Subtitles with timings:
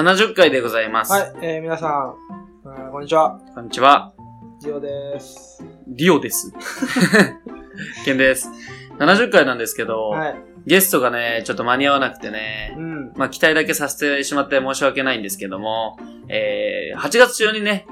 [0.00, 1.12] 70回でございます。
[1.12, 2.14] はい、えー、皆さん、
[2.64, 3.38] えーこんにちは。
[3.54, 4.14] こんにちは。
[4.58, 5.62] ジオです。
[5.88, 6.54] ディオです。
[8.06, 8.48] ケンです。
[8.98, 10.34] 70回なんですけど、はい。
[10.64, 13.12] ゲストがね、ちょっと間に合わなくてねう、ん。
[13.14, 15.98] まあ、期待だけさせてしまって申し訳ないんですけども、
[16.28, 17.86] えー、8月中にね、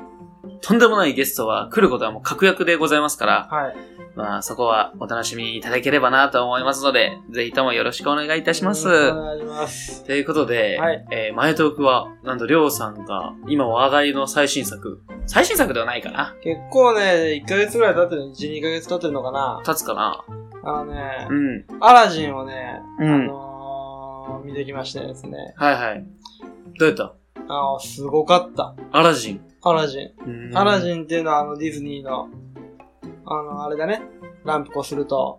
[0.62, 3.76] とんでもないゲストは来ることはもう確約でございますから、はい。
[4.18, 8.88] まあ、そこはお楽しみいただければなと思いますので、ぜひともよろしくお願いいたします。
[8.88, 10.04] よろしくお願いします。
[10.04, 19.62] ということで、はいえー、前トークは、なんと、りょうさんが、今話題の最新作、最新作ではないかな結構ね、1ヶ月ぐらい経ってる、1、2ヶ月経ってるのかな。
[19.64, 20.24] 立つかな
[20.64, 21.64] あのねう、ん。
[21.80, 25.54] アラジンをね、うんあのー、見てきましてですね。
[25.56, 26.04] はいはい。
[26.80, 27.14] どうやった？
[27.50, 28.74] あーすごかった。
[28.90, 29.40] アラジン。
[29.62, 30.10] アラジン。
[30.26, 32.28] うんアラジンっていうのはあのディズニーの、
[33.30, 34.02] あの、あれだね。
[34.44, 35.38] ランプこすると、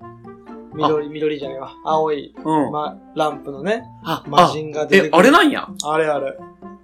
[0.76, 1.72] 緑、緑じゃねえわ。
[1.86, 2.72] 青い、うん。
[2.72, 5.12] ま、ランプのね、あ、魔あ、人が出てくる。
[5.16, 5.68] え、あれなんや？
[5.84, 6.38] あれあれ。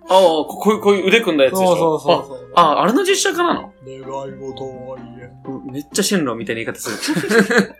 [0.08, 1.76] ああ、ここういう、こういう腕組んだやつでしょ？
[1.76, 2.52] そうそうそうそう。
[2.56, 3.74] あ、ああれの実写化なの？
[3.86, 5.32] 願い事は言え。
[5.48, 7.16] うんめっちゃシェンロンみたいな言い方する。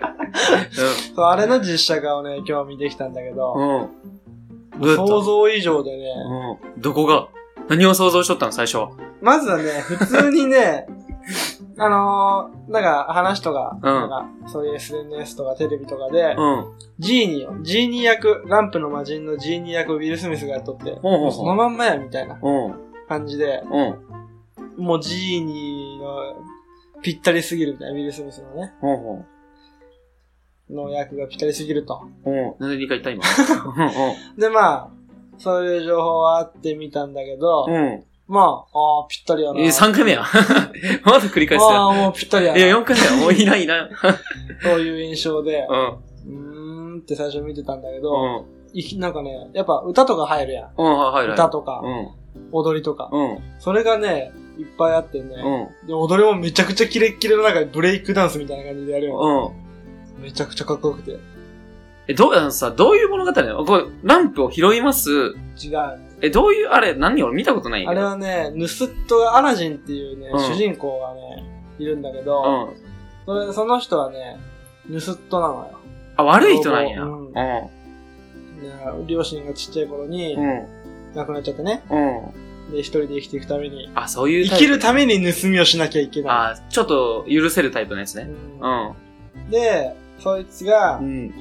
[1.16, 3.82] そう、あれの実写化をね、今日見てきたんだけど、うん。
[3.82, 4.82] うん。
[4.82, 6.06] どうやった想像以上でね、
[6.76, 6.82] うん。
[6.82, 7.28] どこが？
[7.70, 8.80] 何を想像しとったの最初。
[9.22, 10.86] まずはね、普通にね、
[11.78, 16.66] あのー、なんか話とか、うんなんかそういう SNS とかテレビとかで、うん。
[17.00, 17.56] ジーニーよ。
[17.62, 22.76] ジーニー役、ランプの魔人のジーニー役をウィル・スミスがやっとって、ほうほうほうそのまんまやみたいなうん。
[23.08, 24.84] 感じで、うん。
[24.84, 26.36] もうジーニーの
[27.02, 29.26] ぴったりすぎるみたいな、ウィル・スミスのね、ほうほ
[30.70, 32.08] の役がぴったりすぎると。
[32.26, 32.32] う。
[32.32, 32.56] うん。
[32.60, 33.24] なんで2回言った今？
[34.38, 34.90] で、まあ、
[35.38, 37.76] そういう情報はあってみたんだけど、うん。
[37.76, 38.04] うん。
[38.28, 38.42] ま
[38.74, 39.60] あ、ああ、ぴったりやな。
[39.60, 40.24] え、3回目や。
[41.06, 42.58] まだ繰り返すやああ、もうぴったりやん。
[42.58, 42.80] いや、な。
[42.80, 43.12] 4回目や。
[43.18, 43.90] もういいな、いいな。
[44.64, 45.78] そういう印象で、 うん。
[46.28, 48.46] うーんって最初見てたんだけうど、ん。
[48.74, 50.70] いきなんかね、やっぱ歌とか入るやん。
[50.78, 51.34] うん、はい、はい。
[51.36, 52.08] 歌とか、うん。
[52.52, 53.10] 踊りとか。
[53.12, 53.38] うん。
[53.60, 55.88] それがね、いっぱいあってね、うん。
[55.88, 59.54] で踊りもめちゃくちゃキレッキレの中でブレイクダンスみたいな感じでやるよ。
[60.18, 60.24] うん。
[60.24, 61.12] めちゃくちゃかっこよくて。
[61.12, 61.20] 違う。
[62.08, 63.66] え、どう、あのさ、どういう物語なの？
[63.66, 65.10] これ、ランプを拾います？
[66.22, 67.90] え、どういう、あれ、何俺見たことないんや？
[67.92, 68.02] あけど。
[68.02, 71.44] れはね、ヌスットがアラジンっていうね、うん主人公がね、
[71.80, 72.78] いるんだけど、うん。
[73.26, 74.38] それその人はね、
[74.88, 75.80] ヌスットなのよ。
[76.18, 77.04] あ、悪い人なんや。
[77.04, 77.30] うう
[79.04, 80.66] ん両親がちっちゃい頃にうん。
[81.16, 81.84] 亡くなっちゃってね。
[81.90, 82.72] うん。
[82.72, 88.18] で、一人で生きていくために、あ、そういう生タイプきるために盗みをしなきゃいけなあ、ちょっと許せるタイプのやつい。
[88.18, 88.30] ね。
[88.60, 89.48] ううん。
[89.48, 91.32] んで、そいつが、うん。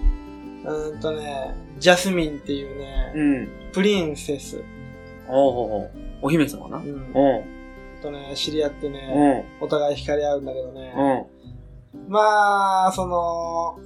[0.64, 3.48] うーんとね、ジャスミンっていうね、うん。
[3.72, 4.62] プリンセス、
[5.28, 5.90] おうほうほう。
[6.22, 6.78] お姫様な？
[6.78, 7.44] うん、うん。
[8.02, 9.66] とね、知り合ってね、うん。
[9.66, 10.94] お互い惹かれ合うんだけどね、
[11.94, 12.10] うん。
[12.10, 13.78] まあ、その、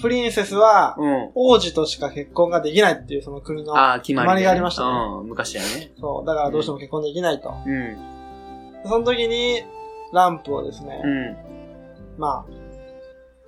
[0.00, 1.30] プリンセスは、うん。
[1.34, 4.90] 王子としか結婚ができないっていうその国の、決まり、がありましたね
[5.20, 5.28] うん。
[5.28, 5.92] 昔やね。
[5.98, 7.52] そう、だからどうしても結婚できないと。
[7.66, 7.96] うん。
[8.84, 9.62] その時に、
[10.12, 11.02] ランプをですね、
[12.16, 12.46] うま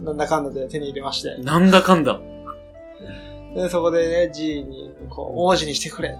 [0.00, 2.20] あ、なんだかんだで手に入れましてん。、なんだかんだ。
[3.48, 3.54] うん。
[3.54, 6.18] で、そこでね、G に、こう、王子にしてくれって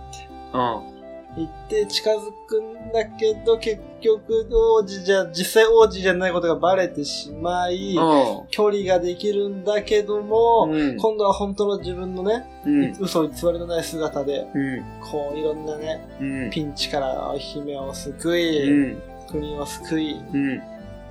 [1.37, 10.73] 言って近づくんだけど、結局王子じゃ、実際王子じゃないことがバレてしまい、う距離ができるんだけども、ん。
[10.73, 10.97] うん。
[10.97, 12.97] 今度は本当の自分のね、うん。
[12.99, 14.85] 嘘偽りのない姿で、うん。
[15.01, 16.51] こう、いろんなね、うん。
[16.51, 19.03] ピンチから姫を救うい、ん。
[19.31, 20.59] 国を救い、うん。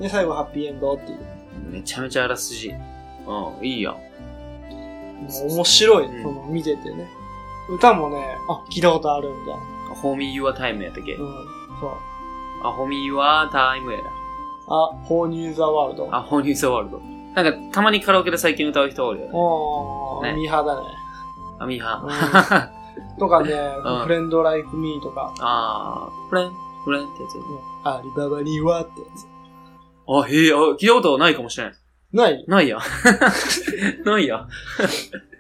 [0.02, 1.20] で、最後ハッピーエンドっていう。
[1.72, 2.74] めちゃめちゃあらすじ。
[3.26, 3.66] うん。
[3.66, 4.09] いいやん。
[5.28, 7.10] 面白い、うんその、見ててね。
[7.70, 9.62] 歌もね、あ、聞いたことあるみたいな。
[9.96, 11.14] ホーミーユアタイムやったっけ？
[11.16, 11.28] うん、
[11.80, 11.92] そう。
[12.64, 14.10] あ、ホーミーユアタイムやだ。
[14.68, 16.08] あ、ホーニューザワールド。
[16.16, 17.00] あ、ホーニュースワールド。
[17.36, 19.32] なんか、たまにカラオケで最近歌う人おるよね。
[19.34, 20.82] おー、ねミーハーだね。
[21.60, 23.18] あ、ミーハー。
[23.20, 23.52] とかね、
[23.86, 26.52] うんフレンドライクミーとか、あー、フレン、
[26.86, 27.36] フレンってやつ。
[27.86, 29.28] アリババにはってやつ。
[30.08, 31.74] あ、へえ、あ、聞いたことないかもしれん。
[32.14, 32.44] ない？
[32.48, 32.80] ないや。
[34.06, 34.48] ないや。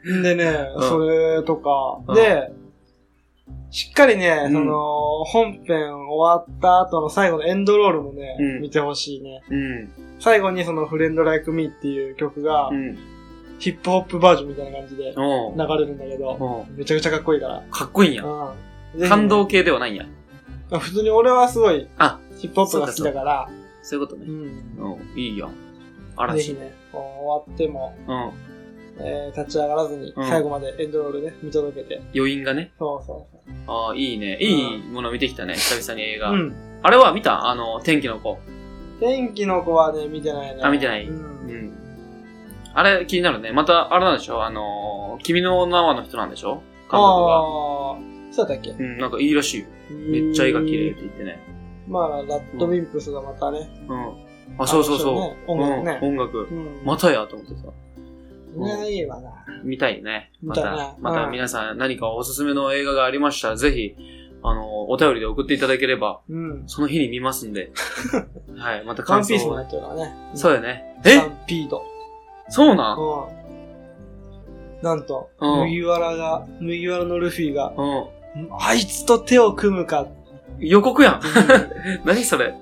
[0.03, 2.51] でね、うんそれとか、うんで、
[3.71, 9.41] しっかりね、うんその、本編終わった後の最後のエンドロールもね、うん見てほしいね。
[9.49, 9.89] うん。
[10.19, 12.97] 最後にそのフレンドライクミーっていう曲が、うん。
[13.59, 17.61] ヒップホップバージョンみたいな感じでおう流れるんだけど、おうめちゃくちゃかっこいいから。
[17.69, 18.23] かっこいいんや。
[18.23, 18.47] うん
[18.93, 20.05] ぜひね感動系ではないんや。
[20.79, 23.49] 普通に俺はすごい、あ、ヒップホップが好きだから、
[23.81, 24.25] そういうことね。
[24.27, 24.93] うん。
[24.93, 25.19] うん。
[25.19, 25.49] いいやん。
[26.27, 28.31] ぜひね、終わっても、うん。
[29.01, 32.01] えー立ち上がらずに、うん最後までエンドロールね、見届けて。
[32.13, 32.71] 余韻がね。
[32.77, 34.37] そうそうああ、いいね。
[34.41, 35.53] いいもの見てきたね。
[35.53, 36.27] 久々に映画。
[36.29, 36.37] そう。
[36.37, 36.55] うん。
[36.83, 37.47] あれは見た？
[37.47, 38.37] あの、天気の子。
[38.99, 40.61] 天気の子はね、見てないね。
[40.61, 41.15] あ見てないうん。
[41.15, 41.73] うん。
[42.73, 43.51] あれ気になるね。
[43.53, 44.43] また、あれなんでしょ？
[44.43, 46.55] あのー、君の名はの人なんでしょ？
[46.55, 46.61] 監
[46.91, 46.99] 督が。
[46.99, 47.97] ああ、
[48.31, 48.71] そうだったっけ？
[48.71, 49.67] うん、なんかいいらしいよ。
[49.91, 51.39] めっちゃ絵が綺麗って言ってね。
[51.87, 53.69] まあ、ラッドウィンプスがまたね。
[53.87, 54.28] うん。
[54.57, 55.15] あ、そうそうそう。
[55.15, 56.39] ね音楽ねうん音楽。
[56.39, 56.81] うん。
[56.85, 57.67] またやと思ってさ。
[58.55, 59.29] ね、いいわな。
[59.63, 60.31] 見たいね。
[60.43, 63.95] またまたうん皆さん何かおすすめの映画がありましたら、ぜひ、
[64.41, 66.63] あの、お便りで送っていただければ、うん。
[66.67, 67.71] その日に見ますんで。
[68.57, 70.13] はい、またワ感想をンピースもやってるからね。
[70.33, 70.97] そうやね。
[71.03, 71.83] スタえンピード。
[72.49, 72.97] そうなん？
[72.99, 73.01] う
[74.81, 74.83] ん。
[74.83, 78.07] なんと、うん麦わらが、麦わらのルフィが、うん。
[78.59, 80.07] あいつと手を組むか
[80.59, 81.21] 予告やん。
[82.05, 82.53] 何それ？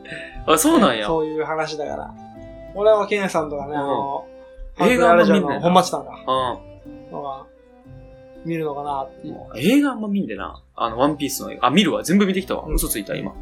[0.47, 1.07] あ、そうなんや。
[1.07, 2.13] そういう話だから。
[2.73, 4.37] 俺はケンさんとかね、あの、うん
[4.79, 6.19] 映画あんま見ん本町さんが、う
[6.89, 7.11] ん。
[7.11, 7.47] のが
[8.45, 9.11] 見るのかなっ
[9.55, 10.61] て映画あんま見んでな。
[10.75, 11.67] あの、ワンピースの映画。
[11.67, 12.03] あ、見るわ。
[12.03, 12.65] 全部見てきたわ。
[12.67, 13.33] うん嘘ついた、今。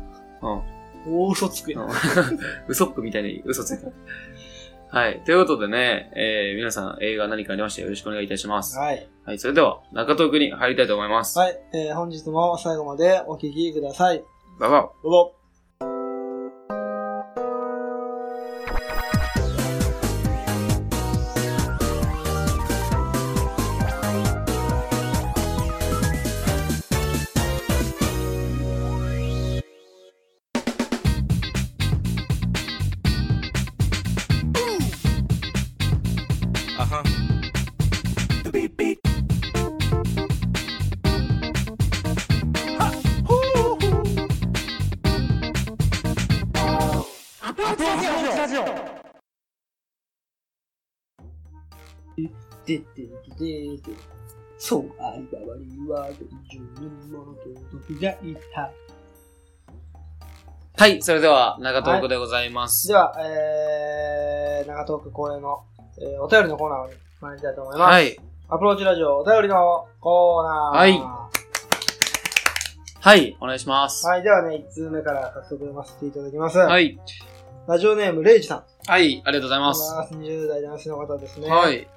[0.42, 0.62] うん。
[1.08, 1.82] 大嘘つくよ。
[1.82, 1.90] うん
[2.70, 3.90] ウソップみたいに嘘ついた。
[4.98, 5.22] はい。
[5.26, 8.78] ということでね、えー、皆さん映画何かありましたらよろしくお願いいたします。
[8.78, 9.08] はい。
[9.26, 9.40] はい。
[9.40, 11.38] それでは、中東区に入りたいと思います。
[11.38, 11.60] はい。
[11.74, 14.24] えー、本日も最後までお聞きください。
[14.58, 15.45] バイバイ。
[52.16, 52.24] で
[52.66, 53.08] でで
[53.38, 54.16] でで
[54.58, 56.10] そう、相変わりは、
[56.50, 57.42] 十人ものと
[57.88, 58.72] 時がいた。
[60.78, 61.02] はい。
[61.02, 62.88] それでは、中東区でございます。
[62.88, 65.64] では、えー、長トーク恒例の、
[66.00, 67.92] えー、お便りのコーナーに参りたいと思います。
[67.92, 68.20] はい。
[68.48, 70.78] アプローチラジオお便りのコーナー。
[70.78, 71.26] はい
[73.02, 73.38] はい。
[73.40, 74.08] お願いします。
[74.08, 76.58] はい、ではね、1通目から早速読ませていただきます。
[76.58, 76.98] はい。
[77.68, 78.64] ラジオネーム、レイジさん。
[78.88, 79.22] はい。
[79.26, 79.92] ありがとうございます。
[80.14, 81.50] 20代男性の方ですね。
[81.50, 81.88] はい。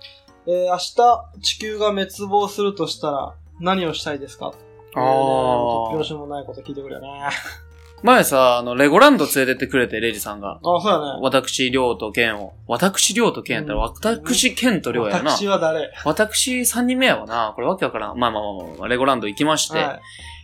[0.47, 4.53] えー、明日、地球が滅亡するとしたら、何をしたいですか？
[4.95, 7.09] あ突ー拍子もないこと聞いてくれよね。
[7.23, 7.31] あ、
[8.03, 10.59] 前さ、あの、レゴランド連れてってくれて、レイジさんが。
[10.63, 11.19] そうやね。
[11.21, 12.55] 私、りょうとケンを。
[12.67, 13.93] 私、りょうとケンやったら、うん
[14.23, 15.33] 私、ケンとりょうやな。
[15.33, 15.91] 私は誰？
[16.05, 17.53] 私、三人目やわな。
[17.55, 18.17] これわけわからん。
[18.19, 20.01] まあまあまあまあ、レゴランド行きまして、はい。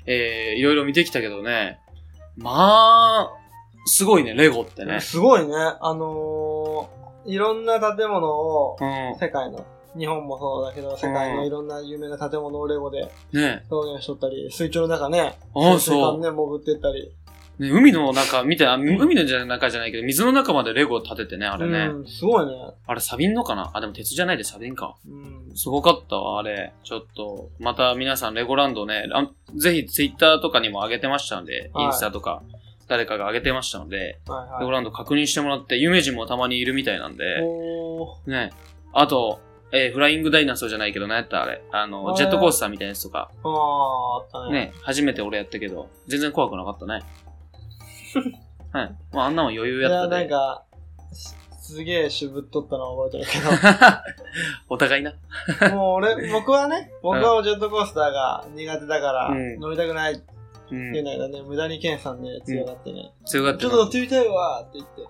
[0.07, 1.79] えー、いろいろ見てきたけどね。
[2.37, 3.44] まあ、
[3.87, 5.01] すごいね、レゴってね。
[5.01, 5.55] すごいね。
[5.55, 9.17] あのー、いろんな建物を、うん。
[9.19, 9.65] 世界の、
[9.97, 16.21] 日本もそうだけど、世界のいろんな有名な建物をレゴでね表現しとったり、水中の中ね、ああ、潜水そう。
[16.21, 17.13] 艦ね、潜ってったり。
[17.61, 21.87] ね、海の中、見て、あ海の中じゃないけど、水の中までレゴ立ててね、あれね。
[21.93, 22.53] うん、すごいね。
[22.89, 23.71] あれ、サビンのかな？
[23.73, 24.97] あ、でも鉄じゃないでサビンか。
[25.09, 25.53] うん。
[25.55, 26.73] すごかったわ、あれ。
[26.83, 32.43] ちょっと、また皆さんレゴランドね、あぜひツイッターとかにも上げてましたので、はいインスタとか、
[32.89, 34.61] 誰かが上げてましたので、はいはい。
[34.61, 37.41] レゴランド確認してもらって、有名人もたまにいるみたいなんで。
[38.27, 38.53] ね。
[38.93, 39.41] あと、
[39.73, 41.63] えーフライングダイナソーじゃないけど、何やったあれ。
[41.73, 44.67] あの、ジェットコースターみたいなやつとか、ああ、あったね。
[44.67, 47.03] ね、初めて俺やったけど、全然怖くなかったね。
[48.73, 48.95] はい。
[49.13, 50.17] まあ、あんなもん余裕いや、やったで。
[50.21, 50.65] なんか、
[51.13, 53.43] すすげえしぶっとったのは覚えてる
[54.69, 55.15] お互いな。
[55.59, 60.21] けど、もう俺、僕はね、僕はジェットコースターが苦手だから、うん乗りたくないっ
[60.75, 61.05] てうん言うん。
[61.05, 65.03] だけどね、無駄にケンさんで強がってね、強がってちょっと乗ってみたいわーって言って、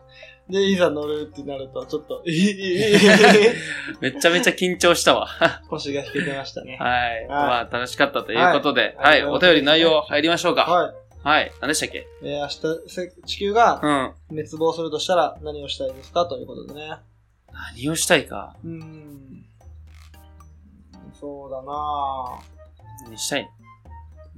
[0.52, 3.54] で、いざ乗るってなると、ちょっと、ええ
[4.00, 5.26] めちゃめちゃ緊張したわ。
[5.70, 6.76] 腰が引けてましたね。
[6.78, 7.26] はい。
[7.28, 9.24] まあ、楽しかったということで、ははいい。
[9.24, 10.62] お便り内容入りましょうか。
[10.64, 10.94] はい。
[11.26, 11.52] はい。
[11.62, 14.36] 何でしたっけえー明日せ、地球がうん。
[14.36, 16.90] 滅亡するとしたら何をしたいですかということでね。
[17.50, 18.54] 何をしたいか。
[18.62, 19.46] うーん。
[21.18, 22.38] そうだな
[23.08, 23.48] 何したい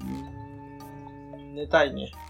[0.00, 0.04] ぁ。
[0.04, 0.45] うーん、
[1.56, 2.12] 寝たいね。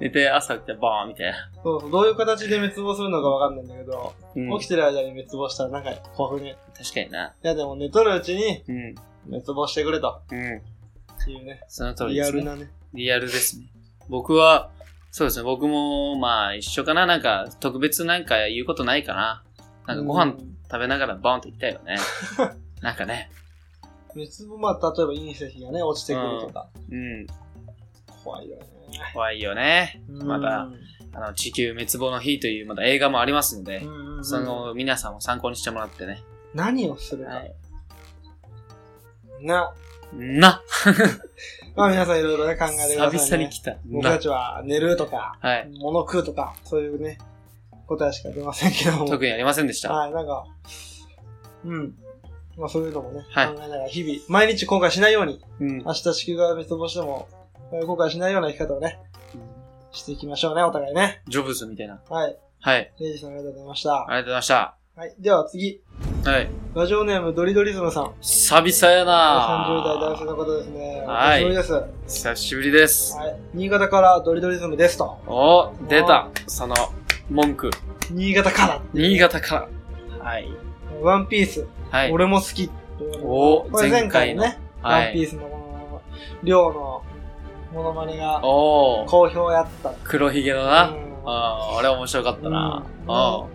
[0.00, 1.50] 寝て朝起きてバーンみたいな。
[1.62, 6.56] そうそう、どういう形で滅亡するのかわかんないんだけど、うん起きてる間に滅亡したらなんか怖くね。
[6.76, 7.28] 確かにな。
[7.28, 8.94] いやでも寝とるうちにうん。
[9.30, 10.38] 滅亡してくれとうん。
[10.38, 11.60] いうね。
[11.68, 12.38] その通りリです、ね。
[12.40, 12.70] アルなね。
[12.94, 13.66] リアルですね。
[14.08, 14.70] 僕は、
[15.10, 15.44] そうですね。
[15.44, 17.04] 僕も、まあ、一緒かな。
[17.06, 19.42] なんか、特別なんか言うことないかな。
[19.86, 21.96] なんかご飯うん食べながらバーンと行きたいよね。
[22.82, 23.30] なんかね。
[24.24, 26.68] 滅亡、まあ例えば隕石がね、落ちてくるとか。
[26.90, 27.26] うん。
[28.24, 28.66] 怖いよね。
[29.12, 30.02] 怖いよね。
[30.08, 30.74] またうん
[31.14, 33.82] あの、地球滅亡の日というまた映画もありますので、
[34.22, 36.22] その、皆さんも参考にしてもらってね。
[36.54, 37.30] 何をするか。
[37.30, 37.54] はい。
[39.40, 39.74] な。
[40.12, 40.62] な
[41.76, 43.44] まあ皆さんいろいろね考えてく久ださい、ね。
[43.44, 43.70] 々に来た。
[43.72, 45.70] な僕たちは寝るとか、はい。
[45.78, 47.18] 物食うとか、そういうね、
[47.86, 49.06] 答えしか出ませんけども。
[49.06, 49.92] 特にありませんでした。
[49.92, 50.46] はい、なんか、
[51.64, 51.94] うん。
[52.58, 55.78] まあそういうのもね、はい考えながら日々、毎日後悔しないように、うん。
[55.84, 57.28] 明日地球が滅亡しても、
[57.72, 58.98] えー後悔しないような生き方をね、
[59.92, 61.22] していきましょうね、お互いね。
[61.28, 62.00] ジョブズみたいな。
[62.08, 62.36] はい。
[62.60, 62.92] はい。
[62.98, 63.94] レイジさんありがとうございました。
[63.94, 64.74] ありがとうございました。
[64.96, 65.14] はい。
[65.20, 65.80] では次、
[66.24, 66.48] はい。
[66.74, 68.14] ラジオネームドリドリズムさん。
[68.20, 71.04] 久々やな30代男性の方ですね。
[71.06, 71.72] はいお久しぶりです。
[71.72, 73.16] は久しぶりです。
[73.54, 73.56] い。
[73.56, 75.04] 新潟からドリドリズムですと。
[75.28, 76.74] お出たその、
[77.30, 77.70] 文句。
[78.10, 78.82] 新潟から。
[78.92, 79.68] 新潟か
[80.18, 80.24] ら。
[80.24, 80.67] はい。
[81.02, 81.66] ワンピース。
[81.90, 82.12] はい。
[82.12, 82.70] 俺も好き。
[83.22, 85.04] おこれ前回の前ね、はい。
[85.06, 86.02] ワンピースのこの、
[86.42, 87.02] 量の
[87.72, 89.92] モノマネが好評やった。
[90.04, 90.88] 黒ひげのな。
[90.88, 92.84] うんあー、あれ面白かったな。
[93.06, 93.46] うんあ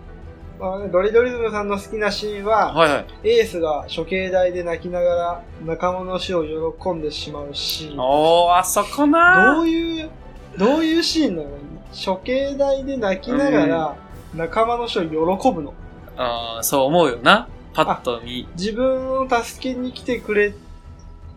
[0.60, 3.06] まあねドリドリズムさんの好きなシーンーは、はいはい。
[3.24, 7.98] エースが処刑台で泣きながら仲間の死を喜んでしまうシーン。
[7.98, 10.10] おー、あそこなどういう、
[10.56, 11.48] どういうシーンなの？
[11.92, 13.96] 処刑台で泣きながら
[14.34, 15.74] 仲間の死を喜ぶの
[16.16, 17.48] あーそう思うよな。
[17.74, 20.54] パッと見、自分を助けに来てくれ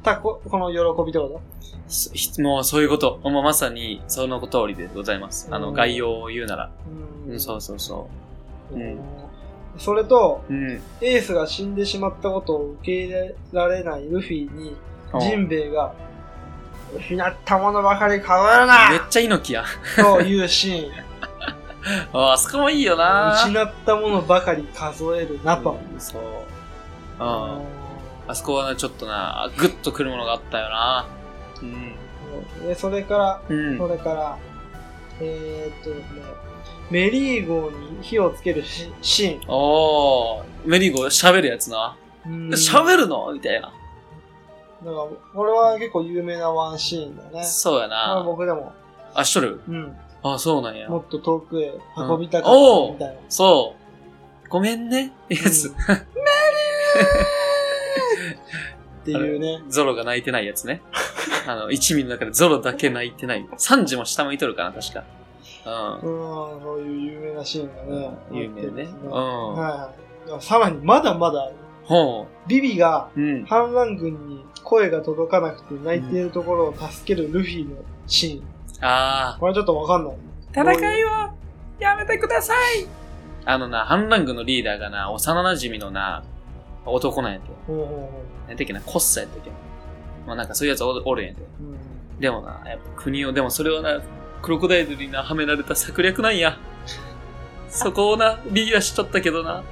[0.04, 1.42] たここの喜びってこ
[1.88, 3.20] すもうそういうこと。
[3.24, 5.48] もうまさにその通りでございます。
[5.52, 6.66] あの、うん概要を言うなら。
[6.68, 8.08] とうん、そうそうそ
[8.72, 9.00] うん
[9.80, 10.54] それと、う。
[10.54, 10.82] うん。
[11.02, 14.76] エースが死んでしまったことを受け入れられないルフィに、
[15.22, 15.94] ジンベエが、
[16.98, 19.66] 失ったものばかり数えるめっなちゃ猪木やん。
[20.04, 21.07] というシーン。
[22.14, 25.78] あーあそこもいいよな失ったものばかり数えるなと。
[25.94, 26.22] うんそう。
[27.20, 27.62] うん。
[28.28, 31.08] あそこはね、ちょっとな、グッとくるものがあったよな。
[31.62, 31.96] うん。
[32.68, 33.78] でそれから、うん。
[33.78, 34.38] それから、
[35.22, 36.22] えー、っとですね、
[36.92, 39.42] メリー号に火をつけるシシーン。
[39.48, 41.96] おー、メリーゴー喋るやつな。
[42.26, 43.32] うん喋るの？
[43.34, 43.68] みたいな。
[43.70, 43.72] だか
[44.84, 44.94] ら、
[45.34, 47.44] これは結構有名なワンシーンだね。
[47.44, 48.24] そうやまあな。
[48.24, 48.74] 僕でも、
[49.14, 49.62] あ、しとる？
[49.68, 51.00] うん、あ、そうなんやも。
[51.00, 53.22] っと遠くへ運びたかうんったみたいな。
[53.30, 53.76] そ
[54.46, 54.50] う。
[54.50, 55.14] ごめんね。
[55.30, 55.70] やつ。
[55.70, 55.72] っ
[59.06, 59.62] ていうね。
[59.70, 60.82] ゾロが泣いてないやつね。
[61.48, 63.48] あの、一味の中でゾロだけ泣いてない。
[63.58, 65.04] サンジも下向いとるかな、確か。
[65.66, 65.74] うう
[66.58, 68.08] ん、そういう有名なシーンがね。
[68.32, 68.36] ん。
[68.36, 68.90] 有名ね。
[69.04, 69.06] う。
[69.06, 69.54] うんん。
[69.54, 69.92] は
[70.28, 70.42] いはい。
[70.42, 71.54] さらに、まだまだある、
[71.86, 73.22] ほビビがう。
[73.22, 73.46] うん。
[73.46, 78.57] 反乱軍に声が届かなくて泣いているところを助けるルフィのシーン。
[78.82, 80.16] あこれちょっとわかんない。
[80.54, 80.74] ー。
[80.74, 81.08] 戦いを
[81.80, 82.88] やめてください
[83.46, 86.24] あのな、反乱軍のリーダーがな、幼馴染のな、
[86.86, 87.48] 男なんやて。
[87.66, 89.52] ほうほうほうなんてっけな、コッサやったっけ
[90.26, 91.42] まあなんかそういうやつおおるんやて。
[91.42, 94.02] うんでもな、やっぱ国を、でもそれはな、
[94.42, 96.58] クロコダイルにな、はめられた策略なんや。
[97.70, 99.64] そこをな、リーダーしとったけどな。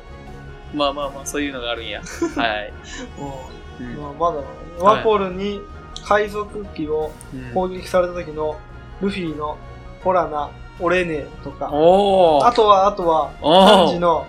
[0.73, 2.01] まあまあまあ、そういうのがあるんや。
[2.01, 2.73] はい。
[3.81, 4.43] うんまあ、まだ、
[4.79, 5.59] ワポルに
[6.03, 8.59] 海賊機をうん攻撃された時の
[9.01, 9.57] ルフィの
[10.03, 10.49] ホラな、
[10.79, 14.25] オレネとか、あとは、あとは、おサンジーの、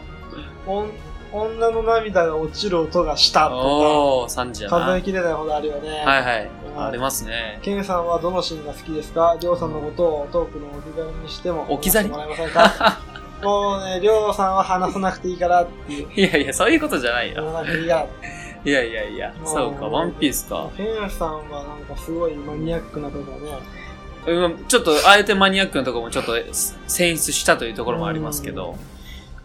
[1.32, 4.86] 女の涙が落ちる音がしたとおー、3時やか、な。
[4.86, 6.02] はい数えきれないほどあるよね。
[6.04, 6.44] はい。
[6.44, 7.58] うんありますね。
[7.62, 9.34] ケンさんはどのシーンが好きですか？
[9.40, 12.08] りょうさんのことをトークの置き去りにしても置き去り？
[12.10, 13.00] もらえませんか？
[13.42, 16.08] もうね、りょうさんは話さなくていいからっていう。
[16.14, 17.42] いやいや、そういうことじゃないよ。
[17.42, 18.06] 言わなくていいから。
[18.64, 20.68] いやいやいや、うんそうか、ワンピースか。
[20.76, 23.58] ケンさんはなんかすごいマニアックなところね。
[24.26, 26.32] うんちょっと、あえてマニアックなところもちょっと
[26.86, 28.76] 選出したというところもありますけど、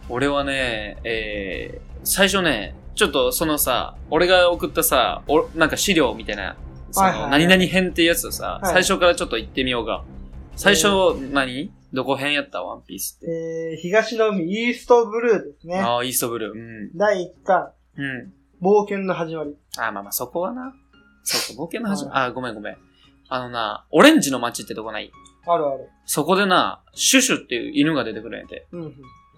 [0.09, 6.57] 俺はね、えー、最初ね、ちょっとそのさ、俺が送ったさ、おなんか資料みたいな、
[6.91, 10.03] その、はいはいはい何々編っていうやつをさ、はい最初からちょっと言ってみようか。
[10.55, 10.87] 最初、
[11.31, 11.71] 何？
[11.93, 12.61] どこ編やった？
[12.63, 13.27] ワンピースって。
[13.27, 15.79] えー、東の海、イーストブルーですね。
[15.79, 16.53] ああ、イーストブルー。
[16.53, 16.97] うん。
[16.97, 18.33] 第1巻、うん。
[18.61, 19.55] 冒険の始まり。
[19.77, 20.73] あーまあまあ、そこはな。
[21.23, 22.15] そうか、冒険の始まり。
[22.15, 22.77] はあーごめんごめん。
[23.33, 25.09] あのな、オレンジの街ってとこない？
[25.47, 25.89] あるある。
[26.05, 28.67] そこでな、シュシュっていう犬が出てくるんやて。
[28.73, 28.81] うん、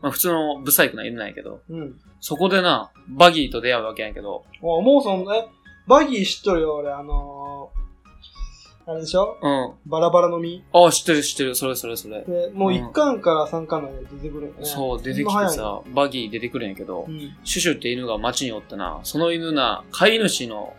[0.01, 1.79] まあ普通のブサイクな犬なんやけど、うん。
[1.79, 1.99] うん。
[2.19, 5.47] そこでな、バギーと出会うわけやんけど、おもうそん、え、
[5.87, 9.37] バギー知っとるよ、俺、あのー、あれでしょ？
[9.41, 9.49] う
[9.87, 9.89] ん。
[9.89, 10.63] バラバラの実？
[10.73, 12.23] ああ、知ってる知ってる、それそれそれ。
[12.23, 14.65] で、もう1巻から3巻まで出てくるよね。
[14.65, 17.19] そう、出てきてさ、バギー出てくるんやけどう、ん。
[17.43, 20.73] シュシュって犬が街におってな、その犬な、飼い主の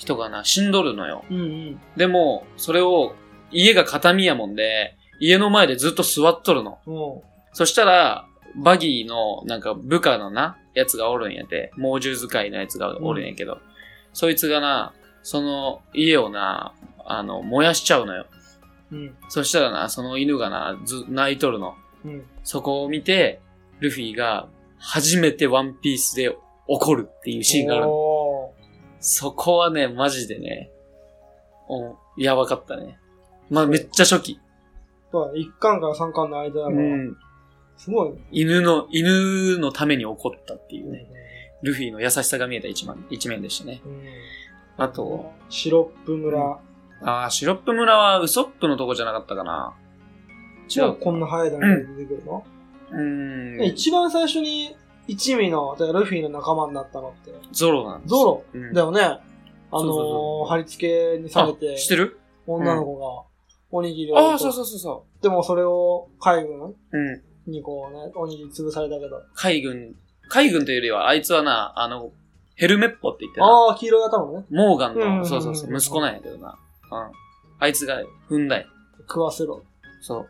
[0.00, 1.24] 人がな、死んどるのよ。
[1.30, 1.80] うんうん。
[1.94, 3.14] でも、それを、
[3.52, 6.78] 家が片見やもんで、家の前でずっと座っとるの。
[6.86, 8.26] もそしたら、
[8.56, 13.58] バギーの、なんか部下のな、やつがおるんやて、猛獣使いのやつがおるんやけど、
[14.14, 16.72] そいつがな、その家をな、
[17.04, 18.26] あの、燃やしちゃうのよ。
[18.92, 19.16] う、うん。
[19.28, 21.74] そしたらな、その犬がな、ず、泣いとるの。
[22.06, 22.24] うん。
[22.42, 23.42] そこを見て、
[23.80, 26.34] ルフィが、初めてワンピースで
[26.66, 27.92] 怒るっていうシーンがあるの。
[29.00, 30.70] おそこはね、マジでね、
[31.68, 32.98] おやばかったね。
[33.48, 34.32] まあ、めっちゃ初期。
[34.32, 34.36] ー
[35.10, 35.40] そうだね。
[35.40, 37.16] 1巻から3巻の間だから、うん。
[37.76, 38.18] すごいね。
[38.30, 41.06] 犬の、犬のために怒ったっていうね。
[41.62, 43.80] ルフィの優しさが見えた一面一面でしたね。
[43.84, 44.02] うん。
[44.76, 46.58] あと、シロップ村。
[47.02, 49.74] ああ、シロップ村はウソップのとこじゃなかったかな。
[50.68, 52.44] じゃあこんな早い段階で出てくるの、
[52.92, 53.64] うーん。
[53.64, 54.76] 一番最初に
[55.10, 58.10] 一味の、ルフィの仲間になったのって、ゾロなんです。
[58.10, 58.44] ゾロ？
[58.54, 59.00] うんだよね。
[59.02, 59.18] あ
[59.72, 62.20] のそうそうそー、貼り付けにされてあ、知ってる？
[62.46, 63.24] 女の子が
[63.72, 64.18] おにぎりを。
[64.18, 66.76] ああ、そうそうそうそでもそれを海軍う。
[66.92, 67.22] うん。
[67.50, 69.20] にこうね、おにぎり潰されたけど。
[69.34, 69.96] 海軍、
[70.28, 72.12] 海軍というよりは、あいつはな、あの、
[72.54, 74.46] ヘルメッポって言ってな、ああ、黄色い頭ね。
[74.50, 76.58] モーガンの、うんうんうんうんそうそうそう、息子なんやけどな。
[76.92, 77.12] うん。
[77.58, 78.68] あいつが踏んだよ。
[79.08, 79.64] 食わせろ。
[80.00, 80.28] そう。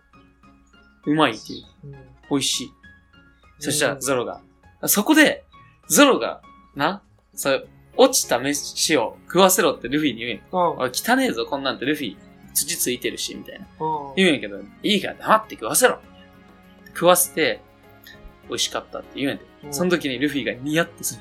[1.07, 1.89] うまいっていう。
[1.89, 1.93] うん。
[2.31, 2.71] 美味しい。
[3.59, 4.41] そしたらうんゾロが、
[4.87, 5.45] そこで、
[5.89, 6.43] ゾロが、
[6.75, 7.03] な、
[7.35, 10.85] そう、落ちた飯を食わせろってルフィに言うんや。
[10.85, 10.93] うん。
[10.95, 12.17] 汚ねえぞ、こんなんてルフィ、
[12.55, 13.67] 土ついてるし、みたいな。
[13.81, 14.15] うん。
[14.17, 15.99] 言うんやけど、いいから黙って食わせろ。
[16.95, 17.61] 食わせて、
[18.49, 19.45] 美味しかったって言うんやて。
[19.45, 21.21] うんその時にルフィがニヤってする。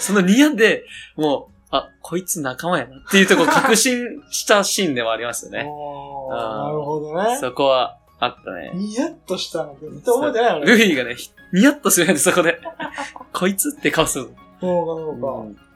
[0.00, 5.58] そのニヤで、もう、あ、こいつ仲間やなっていうところ確信したシーンではありますよね。
[6.30, 7.36] なるほどね。
[7.38, 8.72] そこはあったね。
[8.74, 10.66] ニヤッとしたの絶対覚えてないよね。
[10.66, 11.16] ルフィがね、
[11.52, 12.60] ニヤッとするんやで、そこで。
[13.32, 14.30] こいつって顔するの。
[14.60, 15.26] そうか、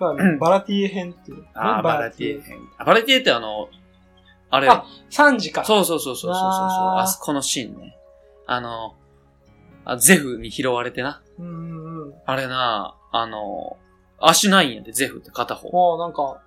[0.01, 0.45] そううんか。
[0.47, 1.45] バラティエ編っていう。
[1.55, 2.59] あーバラティエ編。
[2.79, 3.69] あバラティエってあの、
[4.51, 5.65] あれ、あ3時か。
[5.65, 6.51] そうそうそうそうそうそうそう。
[6.97, 7.97] あそこのシーンね。
[8.47, 8.95] あの、
[9.85, 11.23] あゼフに拾われてな。
[11.39, 12.15] うんうんうん。
[12.25, 13.77] あれな、あの、
[14.21, 15.71] 足ないんやで、ゼフって片方。
[15.71, 16.41] もうなんか、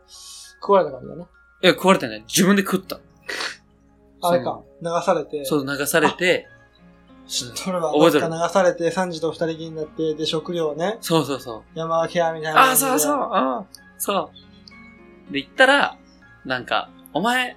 [0.61, 1.25] 食われた感じだね。
[1.63, 2.21] いや、食われてない。
[2.27, 2.99] 自分で食った。
[4.21, 5.45] あれか、流されて。
[5.45, 6.47] そう、流されて、
[7.27, 7.91] 知っとるわ。
[7.93, 11.63] 覚えてる流されて、3時と二人きりになって、で、食料ね、そうそうそう。
[11.75, 12.61] 山分け屋みたいな。
[12.61, 13.65] ああ、そうそう、ああ、
[13.97, 14.31] そ
[15.29, 15.33] う。
[15.33, 15.97] で、行ったら、
[16.45, 17.55] なんか、お前、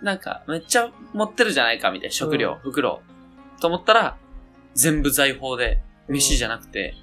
[0.00, 2.12] なんか、めっちゃ持ってるじゃないか、みたいな。
[2.12, 3.00] 食料、袋。
[3.60, 4.16] と思ったら、
[4.74, 6.94] 全部財宝で、飯じゃなくて、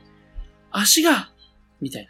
[0.71, 1.31] 足が
[1.79, 2.07] みたい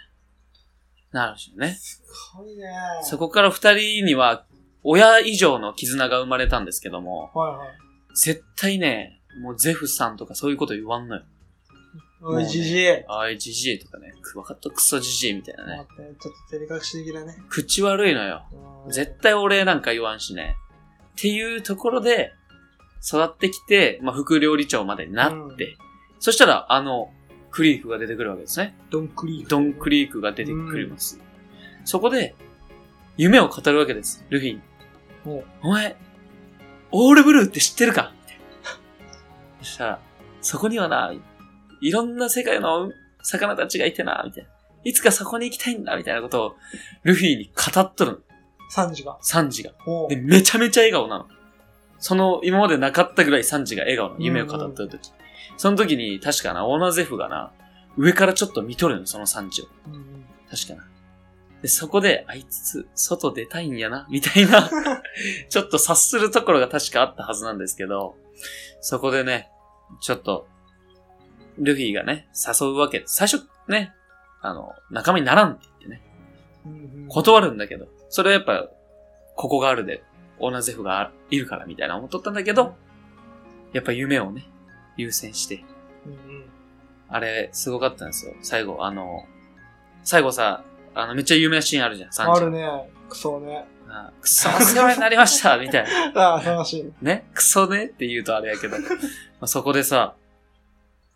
[1.13, 1.21] な。
[1.21, 1.73] なるんですよね。
[1.73, 2.01] す
[2.37, 2.69] ごいね。
[3.03, 4.45] そこから二人には、
[4.83, 7.67] 親以上の絆が生まれたんですけども、はいはい。
[8.15, 11.23] 絶対ね、もうゼフさんとかそういうこと言わんのよ。
[12.23, 12.87] おい、じじい。
[13.07, 15.77] あいじじいとかね、わかったクソじじいみたいなね。
[15.77, 17.35] 待って、ちょっと照れ隠し的だね。
[17.49, 18.43] 口悪いのよ。
[18.53, 20.55] うん絶対お礼なんか言わんしね。
[21.11, 22.33] っていうところで、
[23.05, 25.77] 育ってきて、まあ、副料理長までになって、
[26.19, 27.11] そしたら、あの、
[27.51, 28.75] クリークが出てくるわけですね。
[28.89, 29.49] ドンクリーク。
[29.49, 31.19] ドンクリークが出てくります。
[31.85, 32.35] そこで、
[33.17, 34.61] 夢を語るわけです、ルフィに。
[35.25, 35.95] お前、
[36.91, 38.11] オールブルーって知ってるか？
[38.21, 38.79] みたいな
[39.59, 39.99] そしたら、
[40.41, 41.13] そこにはな、
[41.81, 44.49] いろんな世界の魚たちがいてな、みたいな。
[44.83, 46.55] いつかそこに行きたいんだ、みたいなことを、
[47.03, 48.17] ルフィに語っとるの。
[48.73, 49.17] 3時が。
[49.21, 49.71] サンジが。
[50.09, 51.27] で、めちゃめちゃ笑顔なの。
[51.99, 55.11] その、今までなかったぐらいサンジが笑顔の夢を語ってる時。
[55.57, 57.51] その時に、確かな、オーナーゼフがな、
[57.97, 59.65] 上からちょっと見とるの、そのサンジを。
[59.87, 60.85] うんうん確かな。
[61.61, 64.69] で、そこで、あいつ、外出たいんやな、みたいな、
[65.49, 68.15] ちょっと察するところが確かあったはずなんですけど、
[68.79, 69.49] そこでね、
[70.01, 70.47] ちょっと、
[71.57, 73.03] ルフィがね、誘うわけ。
[73.05, 73.93] 最初、ね、
[74.41, 76.01] あの、仲間にならんって言ってね、
[76.65, 78.69] うんうん断るんだけど、それはやっぱ、
[79.35, 80.03] ここがあるで、
[80.39, 82.75] オーナーゼフがいるからみたいな思っとったんだけど、
[83.73, 84.49] やっぱ夢をね、
[84.97, 85.63] 優先して、
[86.05, 86.51] うんうん
[87.13, 88.33] あれ、すごかったんですよ。
[88.41, 89.25] 最後、あの、
[90.03, 92.67] 最後さ、あの、めっちゃ有名なシーンあるじゃん、サンジあるね。
[93.09, 93.65] クソね。
[93.89, 96.21] あクソお世話になりました みたいな。
[96.33, 96.93] ああ、楽しい。
[97.01, 97.25] ね？
[97.33, 97.85] クソね？
[97.85, 98.77] って言うとあれやけど。
[98.79, 98.87] ま
[99.41, 100.15] あそこでさ、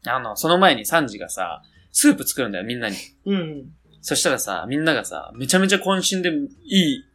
[0.08, 1.62] あの、その前にサンジがさ、
[1.92, 2.98] スープ作るんだよ、みんなに。
[3.26, 3.72] うん。
[4.02, 6.32] そしたらさ、みんながさ、めちゃめちゃ渾身で
[6.66, 7.06] いい、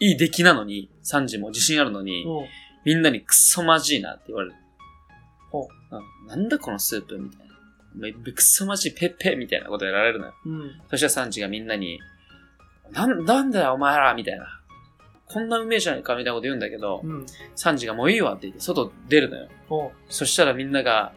[0.00, 2.46] いい出来なのに、サンジも自信あるのに、うん。
[2.84, 4.54] みんなにクソまじいなって言われる。
[5.50, 7.49] ほうんなんだこのスープみたいな。
[7.94, 10.34] めクソまじいペッペみたいなことやられるのよ。
[10.46, 10.80] うん。
[10.90, 12.00] そしたらサンジがみんなに、
[12.92, 14.60] なん、なんだよお前らみたいな。
[15.26, 17.26] こんなうめえじゃないかみたいなこと言うんだけど、うん。
[17.54, 19.92] サンジがもういいわって言って外出るのよ。
[20.08, 21.12] そしたらみんなが、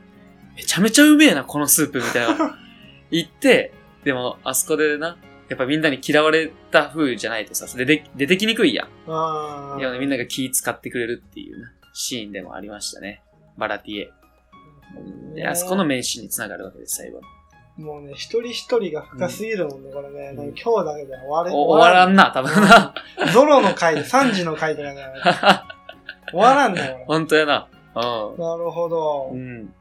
[0.56, 2.58] めちゃめちゃうめえな、このスープみたいな。
[3.10, 5.18] 言って、でも、あそこでな、
[5.50, 8.88] やっぱみんなに嫌われた風じゃないとさ、出て、出てきにくいやん。
[9.12, 9.80] ああ。
[9.80, 13.24] いや、みんなが気使ってくれるっていうな、シーンでもありましたね。
[13.58, 14.12] バラティエ。
[15.36, 17.22] で、あそこの名シーンにつながるわけです、最後。
[17.78, 20.30] もうね、一人一人が深すぎるもんね、これね。
[20.30, 22.94] うんなんか今日だけで終われ、お終わらんな、多分な。
[23.34, 25.04] ゾロの回で、3時の回とかね、
[26.32, 27.04] 終わらんだよ。
[27.08, 27.68] 本当やな。
[27.96, 29.38] うなるほどん。
[29.38, 29.40] う。
[29.64, 29.74] ん。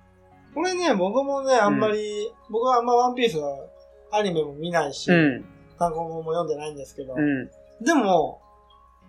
[0.54, 3.58] これね、僕もね、あんまり、僕はあんまワンピースは
[4.10, 5.44] アニメも見ないし、うん。
[5.78, 7.50] 単行本も読んでないんですけど、うん。
[7.82, 8.40] でも、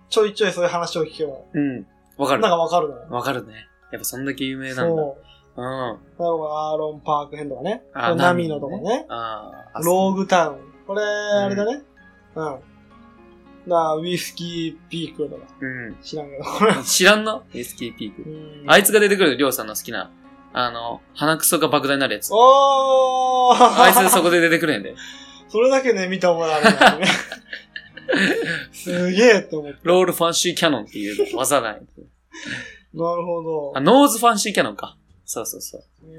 [0.09, 1.87] ちょいちょいそういう話を聞けば、うん。
[2.17, 2.51] わかるなん。
[2.51, 2.93] かわかる。
[3.09, 3.53] わかるね。
[3.91, 5.01] やっぱそんだけ有名なんだ。
[5.01, 5.17] そ
[5.55, 5.65] うん。
[5.65, 7.83] アーロンパーク編とかね。
[7.93, 9.05] あナミのとかね。
[9.09, 9.79] ああ。
[9.81, 10.57] ローグタウン。
[10.87, 11.83] これ、あれだね。
[12.35, 12.59] うん。
[13.65, 15.43] なウィスキーピークとか。
[15.61, 15.95] うん。
[16.01, 16.83] 知らんけど。
[16.83, 17.43] 知らんの？
[17.53, 18.21] ウイスキーピーク。
[18.23, 20.11] うんあいつが出てくるりょうさんの好きな、
[20.53, 22.29] あの、鼻くそが爆弾になるやつ。
[22.33, 24.95] おー あいつそこで出てくるんで。
[25.49, 27.05] それだけね、見た覚えあるんだよね。
[28.71, 29.79] すげえって思って。
[29.83, 33.79] ロールファンシーキャノンっていう技なんやなるほどあ、。
[33.79, 34.97] ノーズファンシーキャノンか。
[35.33, 35.83] そうそうそう。
[36.05, 36.13] うー。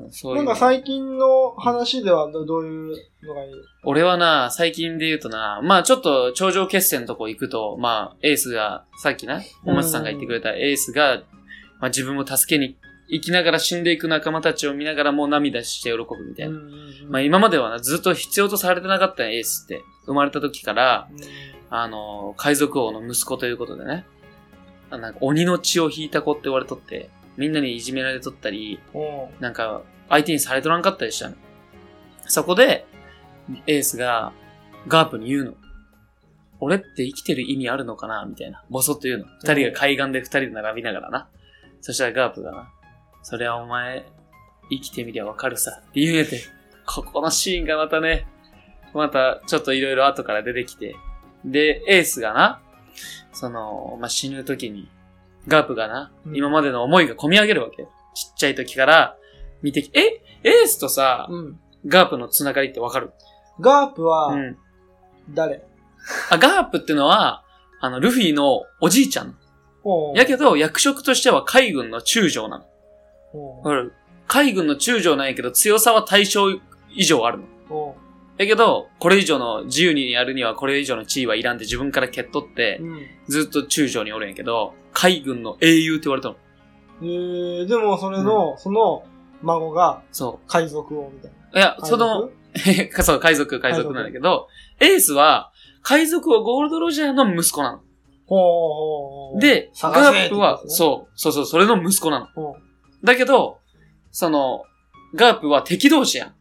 [0.00, 3.52] んうういなうんか最近の話ではどどういうのがいい？
[3.84, 11.22] 俺はな、最近で言うとな、まあちょっと頂上決戦のとこ行くと、まあエースが、さっきな、お松さんが言ってくれたエースが、
[11.80, 12.76] まあ自分を助けに
[13.08, 16.58] 行きながら死んでいく仲間たちを見ながらもう涙して喜ぶみたいな。
[17.08, 21.08] まあ今まではな、ずっと必要とされてなかったエースって、生まれた時から、
[21.70, 24.06] あの、海賊王の息子ということでね、
[24.90, 31.36] あなんか鬼の血を引いた子って言われとって、みんなにいじめられとったり、うんなんか、相手にされとらんかったりしたの。
[32.26, 32.84] そこで、
[33.66, 34.32] エースが、
[34.86, 35.54] ガープに言うの。
[36.60, 38.24] 俺って生きてる意味あるのかな？
[38.26, 38.64] みたいな。
[38.68, 39.26] ボソッと言うの。
[39.40, 41.28] 二人が海岸で二人で並びながらな。
[41.80, 42.68] そしたらガープがな、
[43.22, 44.04] それはお前、
[44.70, 45.80] 生きてみりゃわかるさ。
[45.80, 46.42] って言うやて。
[46.84, 48.26] ここのシーンがまたね、
[48.92, 50.96] またちょっといろいろ後から出てきて。
[51.44, 52.60] で、エースがな、
[53.32, 54.88] その、まあ、死ぬ時に、
[55.46, 57.90] ガープがな、うん今までの思いが込み上げるわけよ。
[58.14, 59.16] ちっちゃい時から
[59.62, 60.22] 見てき、え？
[60.44, 61.60] エースとさ、うん。
[61.86, 63.12] ガープのつながりってわかる？
[63.60, 64.56] ガープはうん。
[65.30, 65.62] 誰？
[66.30, 67.44] あ、ガープってのは、
[67.80, 69.36] あの、ルフィのおじいちゃん。
[69.84, 72.64] おうやけど、役職としては海軍の中将なの。
[73.32, 73.92] おうわかる？
[74.26, 76.58] 海軍の中将なんやけど、強さは大将
[76.90, 77.44] 以上あるの。
[78.38, 83.06] おうやけど、これ以上の自由にやるにはこれ以上の地位はいらんって自分から蹴っとって、うん。
[83.28, 86.36] ずっと中将におるんやけど、海軍の英雄って言われたの。
[87.02, 89.04] えー、でもそれの、その
[89.42, 90.40] 孫がそ。
[90.46, 91.60] 海賊王みたいうな。
[91.60, 92.30] いや、その、
[93.02, 94.48] そう、海賊、海賊なんだけど、
[94.80, 97.80] エースは、海賊王ゴールドロジャーの息子なの。
[98.26, 99.40] ほう。
[99.40, 100.68] で、探ガせープは、う。
[100.68, 102.26] そう、そうそう、それの息子なの。
[102.26, 102.56] ほ
[103.02, 103.58] だけど、
[104.10, 104.62] その、
[105.14, 106.34] ガープは敵同士やん。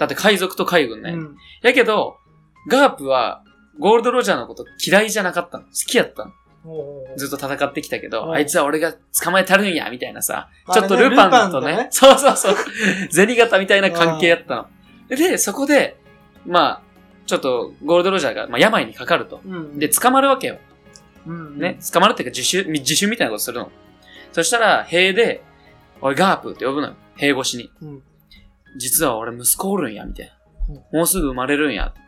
[0.00, 1.10] だって海賊と海軍ね。
[1.10, 1.36] うん。
[1.60, 2.16] やけど、
[2.68, 3.44] ガープは、
[3.78, 5.64] ゴールドロジャーのこと嫌いじゃなかったの。
[5.64, 6.32] 好きやったの。
[7.16, 10.48] ずっと戦ってきたけど、うんあいつは俺が捕まえたるんや、みたいなさ。
[10.72, 12.56] ちょっとルパンとね、ルパンとねそうそうそう、
[13.12, 14.66] 銭形みたいな関係やったの。
[15.10, 15.98] で、そこで、
[16.46, 16.82] まあ、
[17.26, 19.42] ちょっと、ゴールドロジャーが、まあ、病にかかると。
[19.44, 19.78] うん。
[19.78, 20.56] で、捕まるわけよ。
[21.26, 21.78] うん、ね。
[21.92, 23.70] 捕まるっていうか、自首、自首みたいなことするの。
[24.32, 25.42] そしたら、塀で、
[26.00, 26.94] おい、ガープって呼ぶのよ。
[27.16, 27.70] 塀越しに。
[27.82, 28.02] うん。
[28.76, 30.32] 実は俺息子おるんや、みたいな。
[30.32, 30.40] うん
[30.92, 32.00] もうすぐ生まれるんや、って。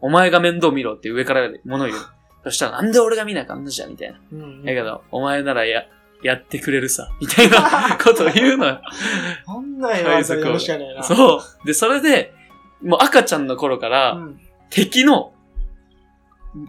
[0.00, 1.98] お前が面倒見ろって上から物言う。
[2.44, 4.18] そしたら、なんで俺が見なあかんのじゃ、みたいな。
[4.32, 4.64] うん。
[4.64, 5.84] だけど、お前ならや、
[6.22, 8.80] やってくれるさ、みたいな ことを言うのよ。
[9.46, 10.28] そんなん言われし
[10.66, 11.02] かねえな。
[11.02, 11.66] そう。
[11.66, 12.34] で、それで、
[12.82, 14.40] もう赤ちゃんの頃から、うん。
[14.68, 15.32] 敵の、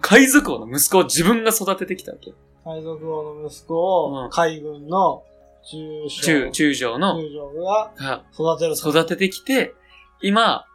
[0.01, 2.35] 海賊王の息子を自分が育ててきたわけよ。
[2.63, 5.23] 海賊王の息子うんを海軍の
[5.69, 6.23] 中将。
[6.23, 8.89] 中、中将の、中将がが育てると。
[8.89, 9.73] 育ててきて、
[10.21, 10.65] 今、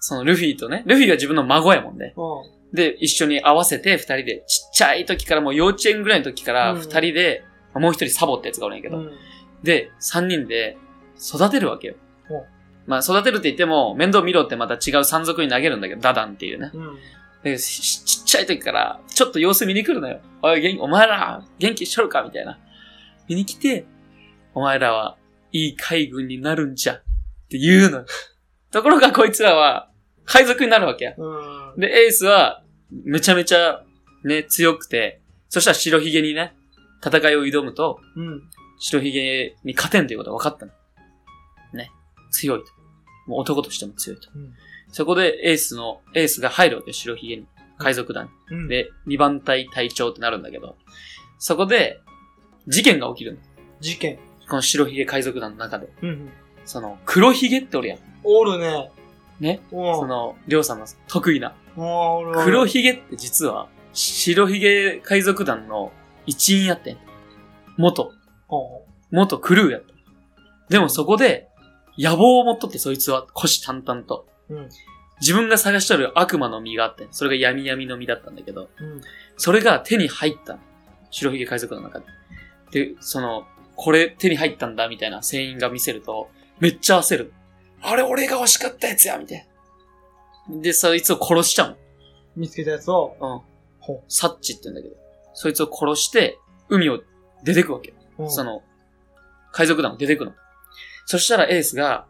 [0.00, 2.14] そのルフィとね、ルフィが自分の孫やもんね。
[2.16, 7.44] うで、一緒に合わせて二人で、ちっちゃい時からもう幼稚園ぐらいの時からうん二人で、
[7.74, 8.92] もう一人サボってやつがおるんやけん。
[8.92, 9.12] ど、うん。
[9.62, 10.76] で、三人で
[11.18, 11.94] 育てるわけよ。
[12.86, 16.70] まあ育てるって言っても、面倒見ろってまた違う山賊に投げるんだけど、ダダンっていうね。
[16.72, 16.96] うん。
[17.42, 20.20] でちちっちゃい時から、ちょっと様子見に来るのよ。
[20.42, 22.22] おい、お前ら、元気しとるか？
[22.22, 22.58] みたいな。
[23.28, 23.86] 見に来て、
[24.56, 25.18] お前らは
[25.52, 26.94] いい海軍になるんじゃ。
[26.94, 26.96] っ
[27.50, 28.06] て言うのよ。
[28.72, 29.90] ところがこいつらは、
[30.24, 31.14] 海賊になるわけや。
[31.14, 31.80] うん。
[31.80, 33.84] で、エースは、めちゃめちゃ、
[34.24, 36.56] ね、強くて、そしたら白ひげにね、
[37.04, 38.42] 戦いを挑むと、うん。
[38.78, 40.72] 白ひげに勝てんということが分かったの。
[41.74, 41.92] ね。
[42.30, 42.66] 強いと。
[43.26, 44.30] もう男としても強いと。
[44.34, 44.54] うん
[44.92, 47.46] そこでエースの、エースが入るわけよ、白ひげに。
[47.76, 48.56] 海賊団に。
[48.56, 48.68] うん。
[48.68, 50.76] で、二番隊隊長ってなるんだけど、
[51.38, 52.00] そこで、
[52.68, 53.38] 事件が起きるの。
[53.80, 54.18] 事件。
[54.48, 55.88] この白ひげ海賊団の中で。
[56.02, 56.30] うん。
[56.64, 57.98] その、黒ひげっておるやん。
[58.24, 58.90] おるね。
[59.40, 59.60] ね？
[59.70, 61.54] おその、りょうさんの得意な。
[61.76, 65.92] おるおる黒ひげって実は、白ひげ海賊団の
[66.26, 66.98] 一員やってん。
[67.76, 68.12] 元、
[69.10, 69.94] 元クルーやった。
[70.68, 71.48] でもそこで、
[71.98, 74.26] 野望を持っとってそいつは、虎視眈々と。
[74.48, 74.68] うん。
[75.20, 79.00] 自分が探しとる悪魔の実があって、それが闇闇の実だったんだけど、うん。
[79.36, 80.58] それが手に入った。
[81.10, 82.06] 白ひげ海賊の中で。
[82.70, 83.46] で、その、
[83.76, 87.32] これ手に入ったんだみたいな船員が見せると、めっちゃ焦る。
[87.82, 89.46] あれ俺が欲しかったやつやみたい
[90.48, 90.60] な。
[90.60, 91.76] で、そいつを殺しちゃう
[92.34, 93.34] 見つけたやつを、の。
[93.34, 93.40] うん。
[93.80, 94.96] ほサッチって言うんだけど。
[95.34, 97.00] そいつを殺して、海を
[97.44, 97.94] 出てくわけ。
[98.28, 98.62] その、
[99.52, 100.32] 海賊団を出てくの。
[101.04, 102.06] そしたらエースが、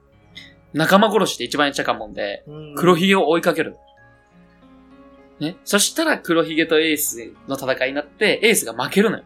[0.72, 3.76] 仲間殺しで一番やっちゃかもんで、うん黒ひげを追いかける。
[5.40, 5.56] ね。
[5.64, 9.24] そしたら黒ひげとエースの戦いになって、エースが負けるのよ。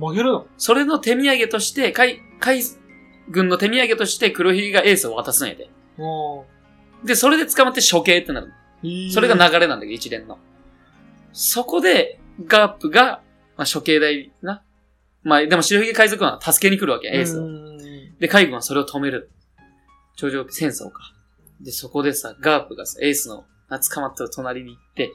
[0.00, 2.60] あ、負けるのそれの手土産として、海、海
[3.30, 5.70] 軍の手土産として黒ひげがエースを渡すんやで。
[5.98, 6.44] お
[7.04, 8.52] で、それで捕まって処刑ってなる。
[8.82, 10.38] ーそれが流れなんだけど、一連の。
[11.32, 13.22] そこで、ガープが、
[13.56, 14.62] まあ、処刑台な。
[15.22, 17.44] まあ、でも白ひげ海賊団は助けに来るわけ、エースを。
[17.44, 17.66] うん
[18.18, 19.30] で、海軍はそれを止める。
[20.16, 21.12] 頂上戦争か。
[21.60, 25.12] で、そこでさ、ガープがさ、エースの捕まったら隣に行って、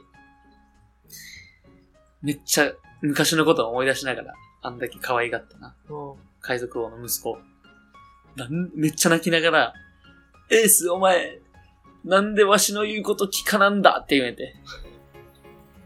[2.22, 5.74] めっちゃ昔のことを思い出しながら、あんだけ可愛がったな。
[5.88, 7.38] うん海賊王の息子。
[8.34, 9.72] なんめっちゃ泣きながら、
[10.50, 11.38] エースお前、
[12.04, 14.54] なんでわしの言うこと聞かなんだって言うんやて。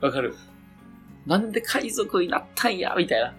[0.00, 0.34] わかる
[1.26, 2.94] なんで海賊になったんや？
[2.96, 3.34] みたいな。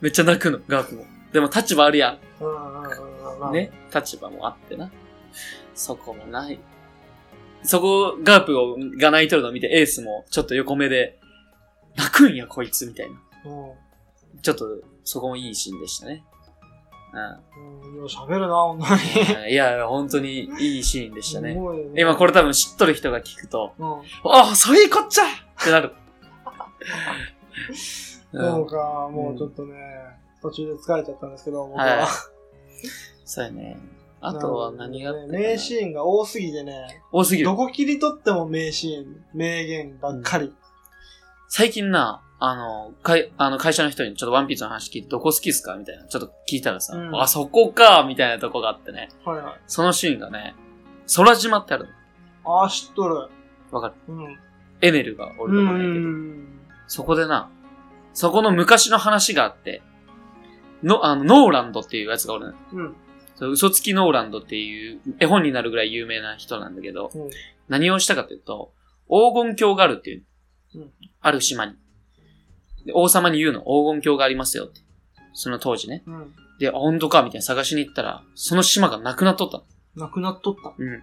[0.00, 1.04] めっちゃ泣くの、ガープも。
[1.32, 3.52] でも立場あるやん。
[3.52, 4.90] ね、立場もあってな。
[5.74, 6.58] そこもない。
[7.62, 11.20] そこ、ガープをが泣いとるのを見て、エースもちょっと横目で、
[11.96, 13.16] 泣くんや、こいつ、みたいな。
[14.40, 14.42] うん。
[14.42, 14.66] ちょっと、
[15.04, 16.24] そこもいいシーンでしたね。
[17.12, 17.16] う
[17.92, 17.96] ん。
[17.96, 18.90] よう喋るな、ほんとに。
[18.90, 19.50] うん。
[19.50, 21.60] いや、本当にいいシーンでしたねね
[22.02, 23.92] 今これ多分知っとる人が聞くと、うん。
[24.32, 25.26] ああ、そういうこっちゃっ
[25.64, 25.92] てなる。
[28.32, 29.74] そうか、もうちょっとね、
[30.40, 31.84] 途中で疲れちゃったんですけど、僕は。
[31.84, 32.06] はい
[33.30, 33.78] そうやね。
[34.20, 37.54] あとは何がね名シーンが多すぎてね、多すぎるど。
[37.54, 40.52] こ切り取っても名シーン、名言ばっかり。
[41.48, 45.76] 最近な、あの、会、あの会社の人にちょっとワンピースの話聞いて、どこ好きっすか？
[45.76, 46.06] みたいな。
[46.06, 49.10] ちょっと聞いたらさ、うんあ、そこかみたいなとこがあってね。
[49.24, 49.60] はいはい。
[49.66, 50.54] そのシーンがね、
[51.14, 51.86] 空島ってある
[52.44, 52.60] の。
[52.62, 53.28] ああ、知っとる。
[53.70, 53.94] わかる？
[54.08, 54.38] うん。
[54.80, 56.48] エネルがおうるところやけど、ん。
[56.88, 57.50] そこでな、
[58.14, 59.82] そこの昔の話があって、
[60.82, 62.56] の、あの、ノーランドっていうやつがおるのよ。
[62.72, 63.52] うん。
[63.52, 67.30] 嘘つきノーランドっていう絵本になるぐらい有名な人なんだけど、うん
[67.68, 68.72] 何をしたかというと、
[69.08, 70.24] 黄金鏡があるっていう、
[70.74, 71.74] うんある島に
[72.84, 72.92] で。
[72.94, 74.80] 王様に言うの、黄金鏡がありますよって。
[75.32, 76.02] その当時ね。
[76.06, 76.34] うん。
[76.58, 77.22] で、あ、本当か？
[77.22, 79.64] みたいな探しに行ったら、その島がなくなっとったの。
[80.06, 80.74] なくなっとった？
[80.76, 81.02] うん。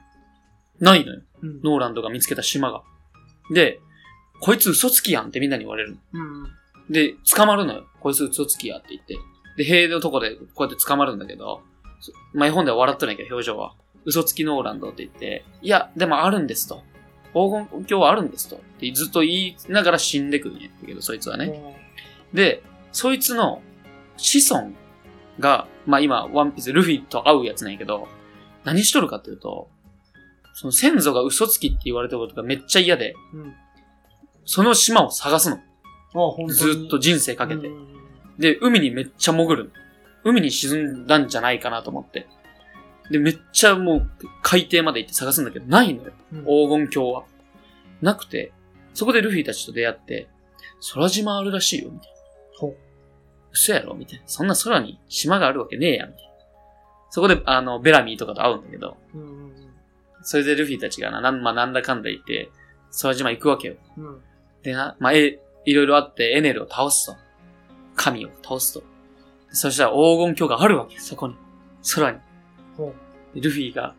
[0.80, 1.22] ないのよ。
[1.42, 1.62] うん。
[1.64, 2.82] ノーランドが見つけた島が。
[3.54, 3.80] で、
[4.42, 5.98] こいつ嘘つきやんってみんなに言われるの。
[6.14, 6.94] うん。
[6.94, 7.88] で、捕まるのよ。
[8.00, 9.18] こいつ嘘つきやって言って。
[9.58, 11.62] で、塀のとこでこうやって捕まるんだけど、
[12.00, 13.74] そまあ、絵本では笑っとるんやけど、表情は。
[14.06, 16.84] 嘘つきノーランドって言って、いや、でもあるんですと。
[17.38, 18.56] 黄金鏡はあるんですと。
[18.56, 21.78] ってずっと言いながら死んでくるんやけど、そいつはね。
[22.34, 23.62] で、そいつの
[24.18, 24.72] 子孫
[25.40, 28.08] が、まあ今、ワンピース、ルフィと会うやつなんやけど、
[28.64, 29.70] 何しとるかっていうと、
[30.54, 33.54] その先祖が嘘つきって言われたことがめっちゃ嫌で、うん。
[34.46, 35.58] その島を探すの。
[35.58, 35.60] あ、
[36.14, 36.54] 本当に。
[36.54, 37.72] ずっと人生かけてう。
[37.72, 37.98] ん
[38.40, 39.72] で、海にめっちゃ潜る。
[40.24, 42.28] 海に沈んだんじゃないかなと思って。
[43.12, 44.10] で、めっちゃもう
[44.42, 46.12] 海底まで行って探すんだけど、ないのよ。
[46.34, 47.24] うん黄金鏡は。
[48.02, 48.52] なくて、
[48.94, 50.28] そこでルフィたちと出会って、
[50.94, 52.18] 空島あるらしいよ、みたいな。
[52.60, 52.78] ほう
[53.52, 54.24] 嘘やろみたいな。
[54.28, 56.32] そんな空に島があるわけねえや、みたいな。
[57.10, 59.54] そこで、あの、ベラミーとかと会うんだけど、うん。
[60.22, 62.50] それでルフィたちがな、なん、まあ、なんだかんだ言って、
[63.02, 63.76] 空島行くわけよ。
[63.98, 64.22] うん。
[64.62, 67.16] でな、まあ、え、いろいろあって、エネルを倒すと。
[67.96, 68.84] 神を倒すと。
[69.50, 71.36] そしたら黄金鏡があるわけ、そこに。
[71.96, 72.20] 空に。
[73.36, 73.96] ルフィが、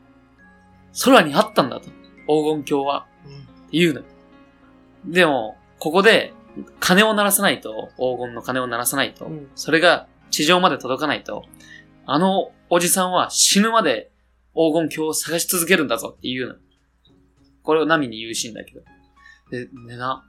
[1.04, 1.86] 空にあったんだと。
[2.26, 3.06] 黄金鏡は。
[3.70, 4.06] 言うのよ。
[5.04, 6.32] でも、ここで、
[6.80, 11.44] 鐘を鳴らさないと、黄金の鐘を鳴らさないと、うんそれが地上まで届かないと、
[12.06, 14.10] あのおじさんは死ぬまで
[14.54, 16.54] 黄金鏡を探し続けるんだぞって言うの。
[17.62, 18.80] これをナミに言うシーンだけど。
[19.50, 20.24] で、でな、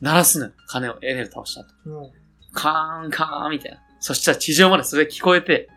[0.00, 0.52] 鳴らすのよ。
[0.66, 1.68] 鐘をエネル倒した後。
[1.84, 2.10] うん。
[2.52, 3.78] カーンカーンみたいな。
[4.00, 5.68] そしたら地上までそれ聞こえて、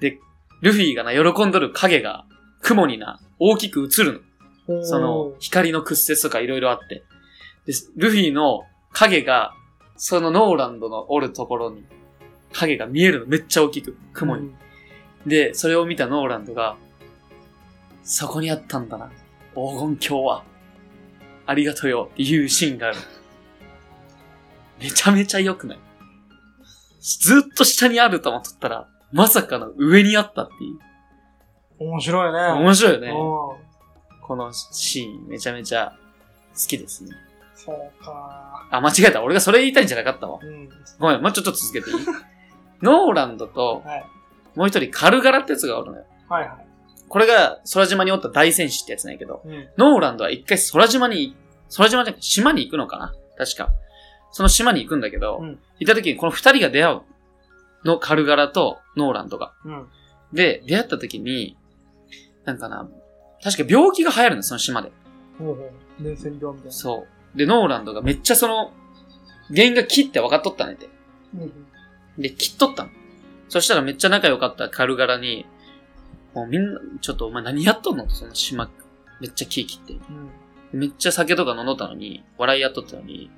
[0.00, 0.18] で、
[0.62, 2.24] ルフィがな、喜んどる影が、
[2.62, 4.24] 雲にな、大きく映る
[4.68, 4.76] の。
[4.76, 4.86] うん。
[4.86, 7.04] その、光の屈折とかいろいろあって。
[7.66, 9.52] で、ルフィの影が、
[9.96, 11.84] そのノーランドのおるところに、
[12.52, 13.26] 影が見えるの。
[13.26, 13.96] めっちゃ大きく。
[14.14, 14.46] 雲に。
[14.46, 14.54] うん
[15.24, 16.76] で、それを見たノーランドが、
[18.02, 19.08] そこにあったんだな。
[19.54, 20.44] 黄金鏡は。
[21.46, 22.96] ありがとうよっていうシーンがある。
[24.80, 25.78] めちゃめちゃ良くない？
[27.00, 30.78] ずっと下にあると思っとったら、まさかの上にあったっていう。
[31.78, 32.38] 面白いね。
[32.62, 33.08] 面白いよね。
[33.08, 33.14] うん。
[33.14, 35.92] このシーン、めちゃめちゃ
[36.54, 37.10] 好きですね。
[37.54, 38.66] そうか。
[38.70, 39.22] あ、間違えた。
[39.22, 40.38] 俺がそれ言いたいんじゃなかったわ。
[40.42, 40.68] うん。
[40.98, 41.96] ごめん、もうちょっと続けていい？
[42.82, 44.04] ノーランドと、はい。
[44.54, 46.04] もう一人カルガラってやつがおるのよ。
[46.28, 46.66] はいはい。
[47.08, 49.68] これが空島におった大戦士ってやつなんやけど、うん。
[49.76, 51.36] ノーランドは一回空島に、
[51.76, 53.12] 空島じゃなくて島に行くのかな？
[53.36, 53.70] 確か。
[54.30, 57.00] その島に行くんだけど、うん行った時にこの二人が出会う
[57.84, 59.54] の、カルガラとノーランドが。
[59.64, 59.86] うん。
[60.32, 61.56] で、出会った時に、
[62.44, 62.88] なんかな、
[63.42, 64.92] 確か病気が流行るの、その島で。
[65.38, 65.62] ほうほ
[66.00, 66.02] う。
[66.02, 66.72] 伝染病みたいな。
[66.72, 67.38] そう。
[67.38, 68.72] で、ノーランドがめっちゃその、
[69.48, 70.88] 原因が木って分かっとったねって。
[71.34, 71.52] うんうん。
[72.18, 72.90] で、切っとったの。
[73.48, 75.46] そしたらめっちゃ仲良かったカルガラに、
[76.34, 78.08] もうみんな、ちょっとお前何やっとんの？
[78.08, 78.70] その島、
[79.20, 79.92] めっちゃ木切って。
[79.92, 80.80] うん。
[80.80, 83.30] めっちゃ酒とか飲んどったのに、笑いやっとったのに、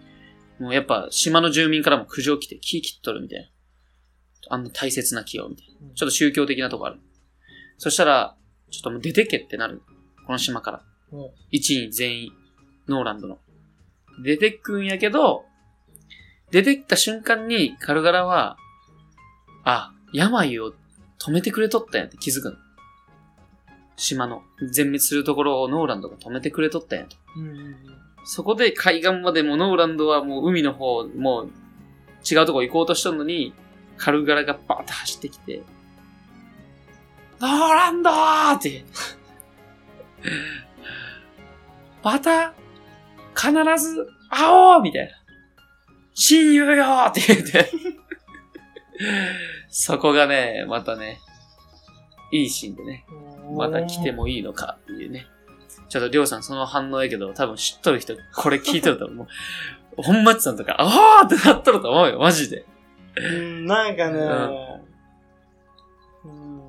[0.61, 3.47] もうやっぱ島の住民からも苦情来て木切っとるみたいな。
[4.51, 5.95] あんな大切な木を、みたいな。
[5.95, 7.01] ちょっと宗教的なとこある。
[7.79, 8.37] そしたら、
[8.71, 9.83] ちょっともう出てけってなる。
[10.27, 10.83] この島から。
[11.13, 12.33] うん一員全員、
[12.89, 13.39] ノーランドの。
[14.23, 15.45] 出てくんやけど、
[16.51, 18.57] 出てきた瞬間にカルガラは、
[19.65, 20.73] あ、病を
[21.19, 22.57] 止めてくれとったんやって気づくの。
[23.97, 27.17] 島の全滅するところをノーランドが止めてくれとったんやと。
[27.37, 27.77] うんうんうん。
[28.25, 31.51] そこで海岸までもノーランドはもう海の方、もう
[32.29, 33.55] 違うとこ行こうとしとんのに、
[33.97, 35.63] カルガラがバーッと走ってきて、
[37.41, 38.85] ノーランドーって、
[42.03, 42.55] また、
[43.35, 43.53] 必
[43.83, 45.13] ず会おうみたいな。
[46.15, 47.71] 親友よーって言って。
[49.69, 51.19] そこがね、またね、
[52.31, 53.05] いいシーンでね、
[53.57, 55.27] また来てもいいのかっていうね。
[55.89, 59.27] ちょっとりょうさんその反応やけど、多分知っとる人、これ聞いとると思う。
[60.03, 62.65] 本町さんとか、あーってなっとると思うよ、マジで。
[63.17, 64.21] うん、なんかね、
[66.25, 66.61] うん、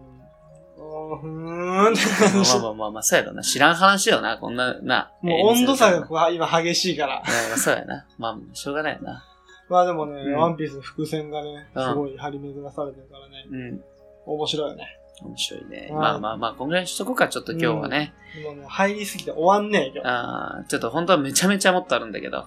[0.78, 3.42] おーんって感じまあまあまあまあ、そうやろな。
[3.42, 5.12] 知らん話よな、こんな、な。
[5.22, 7.24] もう温度差がえこう今激しいから。
[7.26, 8.06] ーまあそうやな。
[8.18, 9.24] まあ、しょうがないよな。
[9.70, 13.84] まあでもね、うんワンピースの伏線がね、うんすごい張り巡らされてるからね、うん。
[14.26, 15.00] 面白いよね。
[15.24, 15.88] 面白いね。
[15.92, 18.14] うんまあまあまあ、こんぐらいにしとこうか、ちょっと今日はね。
[18.44, 22.46] もうね、入りすぎて終わんねえ今あーちょっと本当はめちゃめちゃもっとあるんだけど、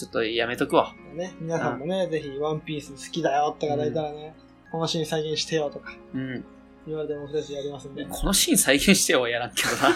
[0.00, 0.94] ちょっとやめとくわ。
[1.12, 1.18] 日。
[1.18, 4.34] ね、皆さんもね、ぜひワンピース好きだよって方いたらね、
[4.72, 6.44] このシーン再現してよとかうん。
[6.86, 8.06] 言われても僕たちやりますんで。
[8.06, 9.94] このシーン再現してはやらんけどな。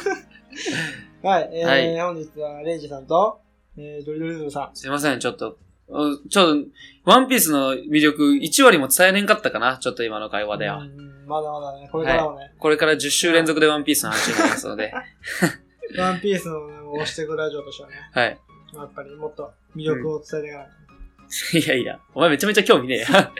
[1.30, 3.40] はい、えーはい本日はレイジさんと、
[3.78, 4.76] えー、ドリドリズムさん。
[4.76, 5.56] すいません、ちょっと、
[5.88, 6.68] うちょっと、
[7.04, 10.80] ワンピースの魅力1割も伝えれんかったかなちょっと今の会話では。
[10.80, 14.92] うんまだまだね、これからもね、これから10週連続でワンピースの話になりますので。
[15.98, 18.38] ワンピースのね、押していくラジオとしてはね、はい。
[18.80, 20.84] やっぱりもっと魅力を伝えていかないと。
[21.58, 23.06] いやいや、お前めちゃめちゃ興味ねえや。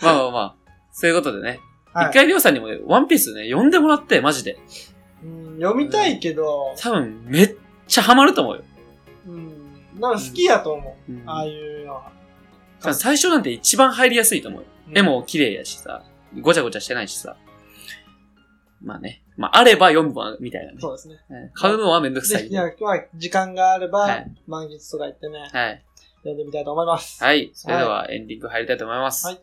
[0.00, 0.54] まあまあまあ。
[0.92, 1.60] そういうことでね。
[1.92, 4.58] はい一回りょうさんにもワンピースね、読んでもらって、マジで。
[5.22, 8.64] うん、読みたいけど、多分めっちゃハマると思うよ。
[9.26, 11.12] うん、なんか好きやと思う。
[11.12, 12.12] うんああいうのは。
[12.94, 16.02] 最初なんて一番入りやすいと思う絵も綺麗やしさ、
[16.40, 17.36] ごちゃごちゃしてないしさ。
[18.82, 19.21] まあね。
[19.36, 20.78] まあ、あれば読むわ、みたいなね。
[20.80, 21.16] そうですね。
[21.30, 22.66] うん買うのはめんどくさぜひ、いけど。
[22.66, 25.84] いや、まあ、時間があれば、はい満喫とか行ってね、はい。
[26.18, 27.22] 読んでみたいと思います。
[27.22, 27.50] はい。
[27.54, 29.26] それではエンディング入りたいと思います。
[29.26, 29.42] はい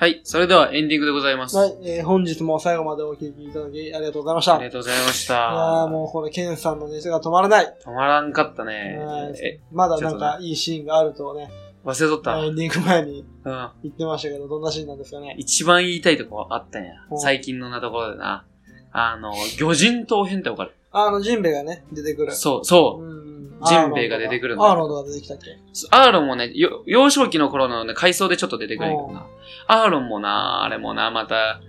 [0.00, 0.22] はい。
[0.24, 1.54] それではエンディングでございます。
[1.58, 4.52] はい、えー本日も最後までお聞きいただきありがとうございました。
[4.52, 5.34] いありがとうございました。
[5.34, 7.76] やーもうこれケンさんの熱が止まらない。
[7.84, 9.38] 止まらんかったねはい。
[9.44, 11.50] え、まだなんかいいシーンがあるとね、
[11.84, 12.38] 忘れとった。
[12.38, 13.68] エンディング前にうん。
[13.82, 15.34] 言ってましたけど、どんなシーンなんですかね。
[15.36, 17.16] 一番言いたいとこあったんやう。
[17.16, 18.46] ん最近のなところでな。
[18.92, 20.72] あの、魚人島編ってわかる？
[20.92, 22.32] あの、ジンベエがね、出てくる。
[22.32, 23.04] そう、そう。
[23.04, 23.19] うん
[23.66, 25.56] ジンベエが出てくるんだアーノルドが出てきたっけ？
[25.90, 29.26] アーロンもね、よ幼少期の頃のね、回想でちょっと出てくるけどな。
[29.66, 31.60] アーロンもな、あれもな、また、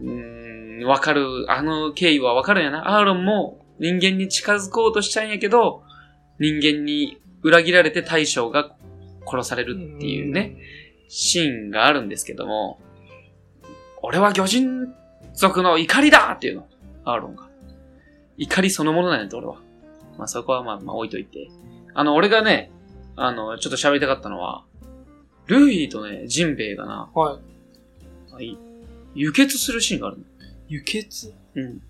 [0.00, 2.96] うーん、わかる、あの経緯はわかるんやな。
[2.96, 5.82] アーロンも人間に近づこうとしちゃうんやけど、
[6.38, 8.74] 人間に裏切られて大将が
[9.26, 10.56] 殺されるっていうね、
[11.08, 12.80] シーンがあるんですけども、
[14.02, 14.94] 俺は魚人
[15.34, 16.66] 族の怒りだっていうの。
[17.04, 17.48] アーロンが。
[18.36, 19.56] 怒りそのものなんやと、俺は。
[20.18, 21.48] まあそこはまあまあ置いといて。
[21.94, 22.70] あの、俺がね、
[23.16, 24.64] あの、ちょっと喋りたかったのは、
[25.46, 27.38] ルフィとね、ジンベエがな、は
[28.30, 28.32] い。
[28.32, 28.58] はい、
[29.14, 30.24] 輸血するシーンがあるの。
[30.68, 31.32] 輸血？
[31.54, 31.82] うん。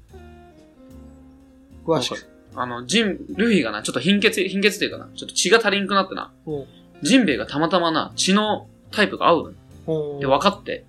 [1.86, 2.28] 詳しく。
[2.56, 6.64] あの、ジン、ルフィがな、ちょっと貧血、貧血っていうかな、ちょっと血が足りんくなってな、うん
[7.02, 9.54] ジンベエがたまたまな、血のタイプが合う
[9.86, 10.84] ので、分かって、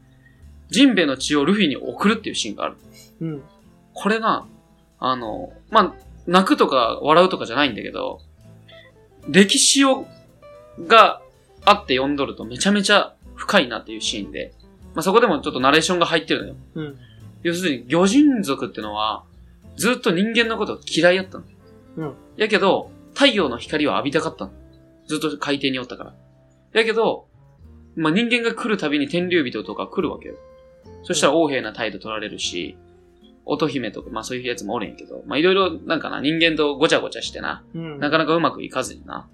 [0.70, 2.76] ジンベエの血をルフィに送るっていうシーンがある。
[3.20, 3.44] うん。
[3.94, 4.46] これが、
[5.00, 5.94] あの、まあ、
[6.28, 8.22] 泣くとか笑うとかじゃないんだけど、
[9.30, 10.06] 歴史を、
[10.88, 11.22] が
[11.64, 14.54] あって読んどるとめちゃめちゃ深いなっていうシーンで、
[14.94, 16.56] まあ、そこでもちょっとナレーションが入ってるのよ。
[16.76, 16.98] うん。
[17.44, 19.24] 要するに、魚人族ってのは、
[19.76, 21.44] ずっと人間のことを嫌いやったの。
[21.98, 22.14] うん。
[22.38, 24.52] やけど、太陽の光を浴びたかったの。
[25.08, 26.14] ずっと海底におったから。
[26.74, 27.28] やけど、
[27.96, 30.36] まあ、人間が来るたびに天竜人とか来るわけよ。
[31.04, 32.78] そしたら横柄な態度取られるし、
[33.46, 38.00] 乙姫とか、まあそういうやつもおるんやけど、まあいろいろなんかな、人間とごちゃごちゃしてな、うん。
[38.00, 39.28] なかなかうまくいかずにな、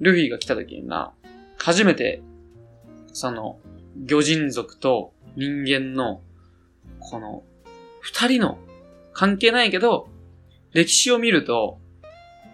[0.00, 1.12] ルフィが来た時にな、
[1.58, 2.22] 初めて、
[3.12, 3.58] その、
[4.04, 6.20] 魚人族と人間の、
[6.98, 7.44] この、
[8.00, 8.58] 二人の、
[9.12, 10.08] 関係ないけど、
[10.72, 11.78] 歴史を見ると、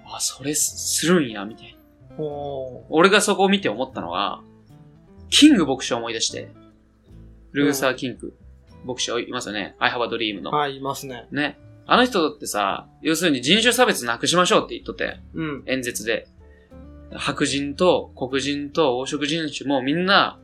[0.06, 1.76] あ、それすするんや、みたい
[2.16, 2.22] な。
[2.22, 4.42] お俺がそこを見て思ったのは、
[5.30, 6.50] キング牧師を思い出して、
[7.52, 8.34] ルーサー・キング
[8.84, 9.76] 牧師いますよね。
[9.78, 10.50] I have a dream の。
[10.50, 11.26] ーはい、いますね。
[11.30, 11.58] ね。
[11.86, 15.64] あの人ってさ、要するに人種差別なくしましょうって言っとって、うん。
[15.66, 16.28] 演説で。
[17.14, 20.38] 白人と黒人と黄色人種もみんな、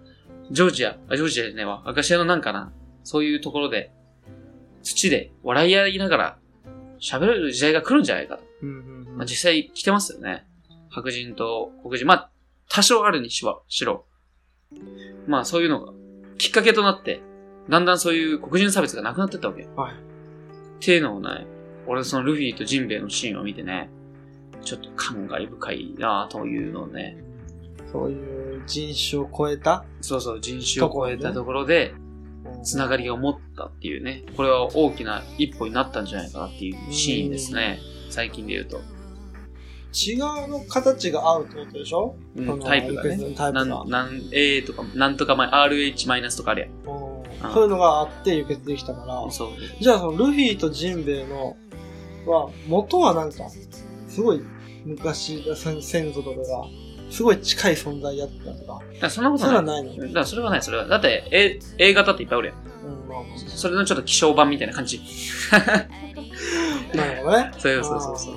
[0.51, 2.73] ジョージア、あ、ジョージアじゃねえわ、アカシアのなんかな、
[3.05, 3.91] そういうところで、
[4.83, 6.39] 土で笑い合いながら
[7.01, 8.45] 喋れる時代が来るんじゃないかと。
[8.63, 10.47] うんうんうんまあ、実際来てますよね。
[10.91, 12.07] 白人と黒人。
[12.07, 12.31] まあ、
[12.69, 13.65] 多少あるにしろ。
[15.27, 15.93] まあ、そういうのが、
[16.39, 17.21] きっかけとなって、
[17.69, 19.69] だんだんそういう黒人差別がなくなってったわけ。
[19.77, 19.93] はい。
[19.93, 19.97] っ
[20.81, 21.47] ていうのをね、
[21.87, 23.91] 俺そのルフィとジンベエのシーンを見てね、
[24.63, 27.23] ちょっと感慨深いなというのをね、
[27.93, 29.85] そういう人種を超えた？
[30.01, 31.95] そうそう、人種を超えたところで、
[32.63, 37.79] つながりが持ったっていうね、これは大きな一歩になったんじゃないかなっていうシーンですね。
[38.11, 38.81] 最近で言うと。
[39.91, 42.15] 違うの形が合うってことでしょ？
[42.37, 43.11] うんタイプがね。
[43.13, 43.65] 輸血のタイプが。
[43.65, 46.71] なん、なん、A とか、なんとか RH マイナスとかあるやん。
[47.41, 49.49] そういうのがあって輸血できたから、そう。
[49.81, 51.57] じゃあそのルフィとジンベエの
[52.27, 53.49] は、元はなんか、
[54.09, 54.43] すごい
[54.85, 56.65] 昔、先先祖とかが、
[57.11, 59.81] すごい近い存在やったとか、だそんなことそれない。
[59.81, 60.07] はないの？
[60.07, 60.87] だからそれはない、それは。
[60.87, 62.57] だって、A、A 型っていっぱいおるやん。
[62.57, 65.01] うん、まあまそれのちょっと希少版みたいな感じ。
[65.53, 65.87] あ
[66.97, 67.51] なるほどね。
[67.59, 68.35] そうそうそうそう。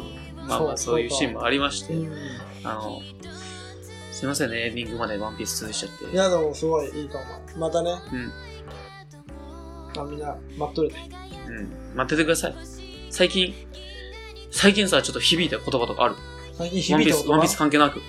[0.47, 2.13] まあまあ、そういうシーンもありまして、うん。
[2.63, 3.01] あの、
[4.11, 6.15] すいませんね、エンディングまでワンピース続いちゃって。
[6.15, 7.59] いや、でもすごいいいと思う。
[7.59, 8.31] またね、うん。
[9.97, 10.95] あみんな待っとるで。
[11.47, 11.95] うん。
[11.95, 12.55] 待っててください。
[13.09, 13.53] 最近、
[14.51, 16.15] 最近さ、ちょっと響いた言葉とかある？
[16.53, 18.01] 最近響いたこ、とワンピースワンピース関係なく。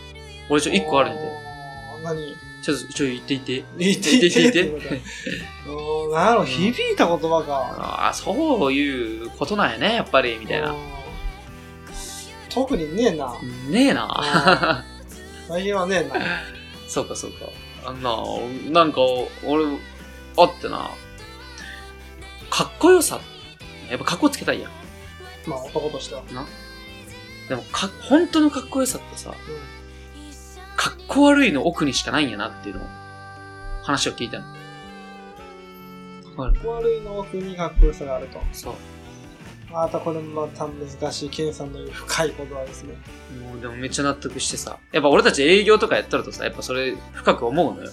[0.49, 1.21] 俺ちょ、一個あるんで。
[1.21, 2.03] おー。
[2.05, 3.65] 何ちょっと、ちょ、言っていて。
[3.79, 5.01] 言って言って言って言って。
[5.69, 7.77] おーなんやろ、響いた言葉か。
[7.79, 10.75] ああ、そういうことなんやね、やっぱり、みたいなう。
[10.75, 10.77] ん
[12.49, 13.35] 特にねえな。
[13.71, 14.85] ねえな。
[15.49, 16.25] 最近はねえな。
[16.87, 17.47] そうか、そうか。
[17.87, 18.15] あんな、
[18.71, 19.01] なんか、
[19.45, 19.65] 俺、
[20.37, 20.91] あってな。
[22.53, 23.19] かっこよさ。
[23.89, 24.71] やっぱかっこつけたいやん。
[25.49, 26.23] まあ男としては。
[27.49, 29.35] でも、か、本当のかっこよさってさ、
[30.77, 32.87] かっこ悪いの奥にしかないんやなっていうのを、
[33.83, 34.45] 話を聞いたの。
[36.37, 38.39] わかる悪いの奥にかっこよさがあると。
[38.53, 38.75] そう。
[39.73, 42.95] またこれもまた難しい、ケンさんの言う深い言葉ですね。
[43.43, 44.79] もうでもめっちゃ納得してさ。
[44.93, 47.91] やっぱ俺たち営業とかやっとるとさ、やっぱそれ深く思うのよ。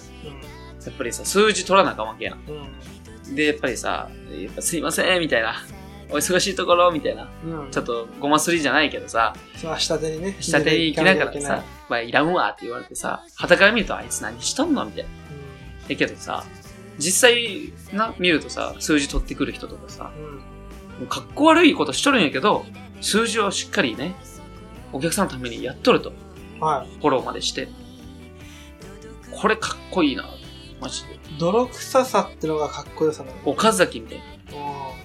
[0.86, 2.39] やっぱりさ、数字取らなあかんわけやん。
[2.45, 2.99] うん。
[3.36, 5.55] で、やっぱりさ、やっぱすいません、みたいな。
[6.11, 7.30] お忙しいところ、みたいな。
[7.45, 7.65] うん。
[7.65, 7.71] うん。
[7.71, 10.36] ちょっとごますりじゃないけどさ、その下手にね。
[10.39, 15.09] 下手に行きながらさ、まあいらんわって言われてさ、旗から見るとあいつ何しとんのみたいな。
[15.89, 16.43] だけどさ、
[16.97, 20.11] 実際な、見るとさ、数字取ってくる人とかさ、
[20.99, 21.07] うん。
[21.07, 22.65] かっこ悪いことしとるんやけど、
[23.01, 24.15] 数字をしっかりね、
[24.91, 26.11] お客さんのためにやっとると。
[26.59, 26.99] はい。
[26.99, 27.67] フォローまでして。
[29.32, 30.25] これかっこいいな。
[30.82, 31.19] マジで。
[31.38, 33.38] 泥臭さってのがかっこよさなの。
[33.45, 34.23] 岡崎みたいな。
[34.23, 34.99] うん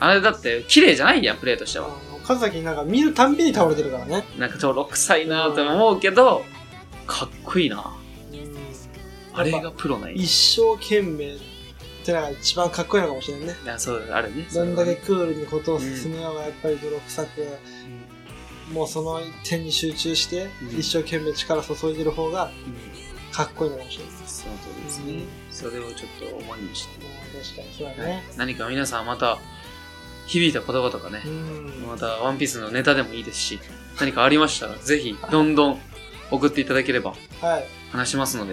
[0.00, 1.88] あれだって、綺麗じゃないやん、プレイとしては。
[2.22, 4.24] 岡崎なんか見るたんびに倒れてるからね。
[4.38, 6.44] なんか泥臭いなと思うけど、
[7.06, 7.94] かっこいいな。
[8.32, 9.38] うん。
[9.38, 10.14] あれがプロない。
[10.16, 11.38] 一生懸命っ
[12.04, 13.54] てのが一番かっこいいのかもしれんね。
[13.64, 14.46] いや、そうだ、あるね。
[14.52, 17.46] どんだけクールにことを進めようが、やっぱり泥臭く、
[18.72, 22.93] もうその一点に集中して、うん一生懸命力注いでる方がうん
[23.34, 24.14] かっこいいのかもしれない。
[24.26, 25.22] その通りですね。
[25.50, 27.04] それをちょっと思いにして。
[27.36, 28.24] 確かにそうだはいね。
[28.36, 29.38] 何か皆さんまた
[30.26, 31.84] 響いた言葉とかねう、ん。
[31.86, 33.58] またワンピースのネタでもいいですし、
[34.00, 35.80] 何かありましたら、ぜひ、どんどん
[36.30, 37.66] 送っていただければはい。
[37.90, 38.52] 話しますので、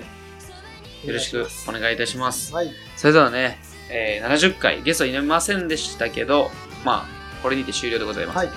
[1.06, 2.54] よろしくお願いいたします。
[2.54, 2.72] はい。
[2.98, 3.60] それではね、
[3.90, 6.50] えー70回ゲストいませんでしたけど、
[6.86, 8.38] まあ、これにて終了でございます。
[8.38, 8.50] はい。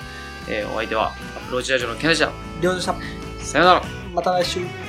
[0.49, 2.31] えーお相手は、アプローチラジオのケンでした。
[2.61, 2.95] りょうでした。
[3.43, 3.83] さよなら。
[4.13, 4.84] また来週。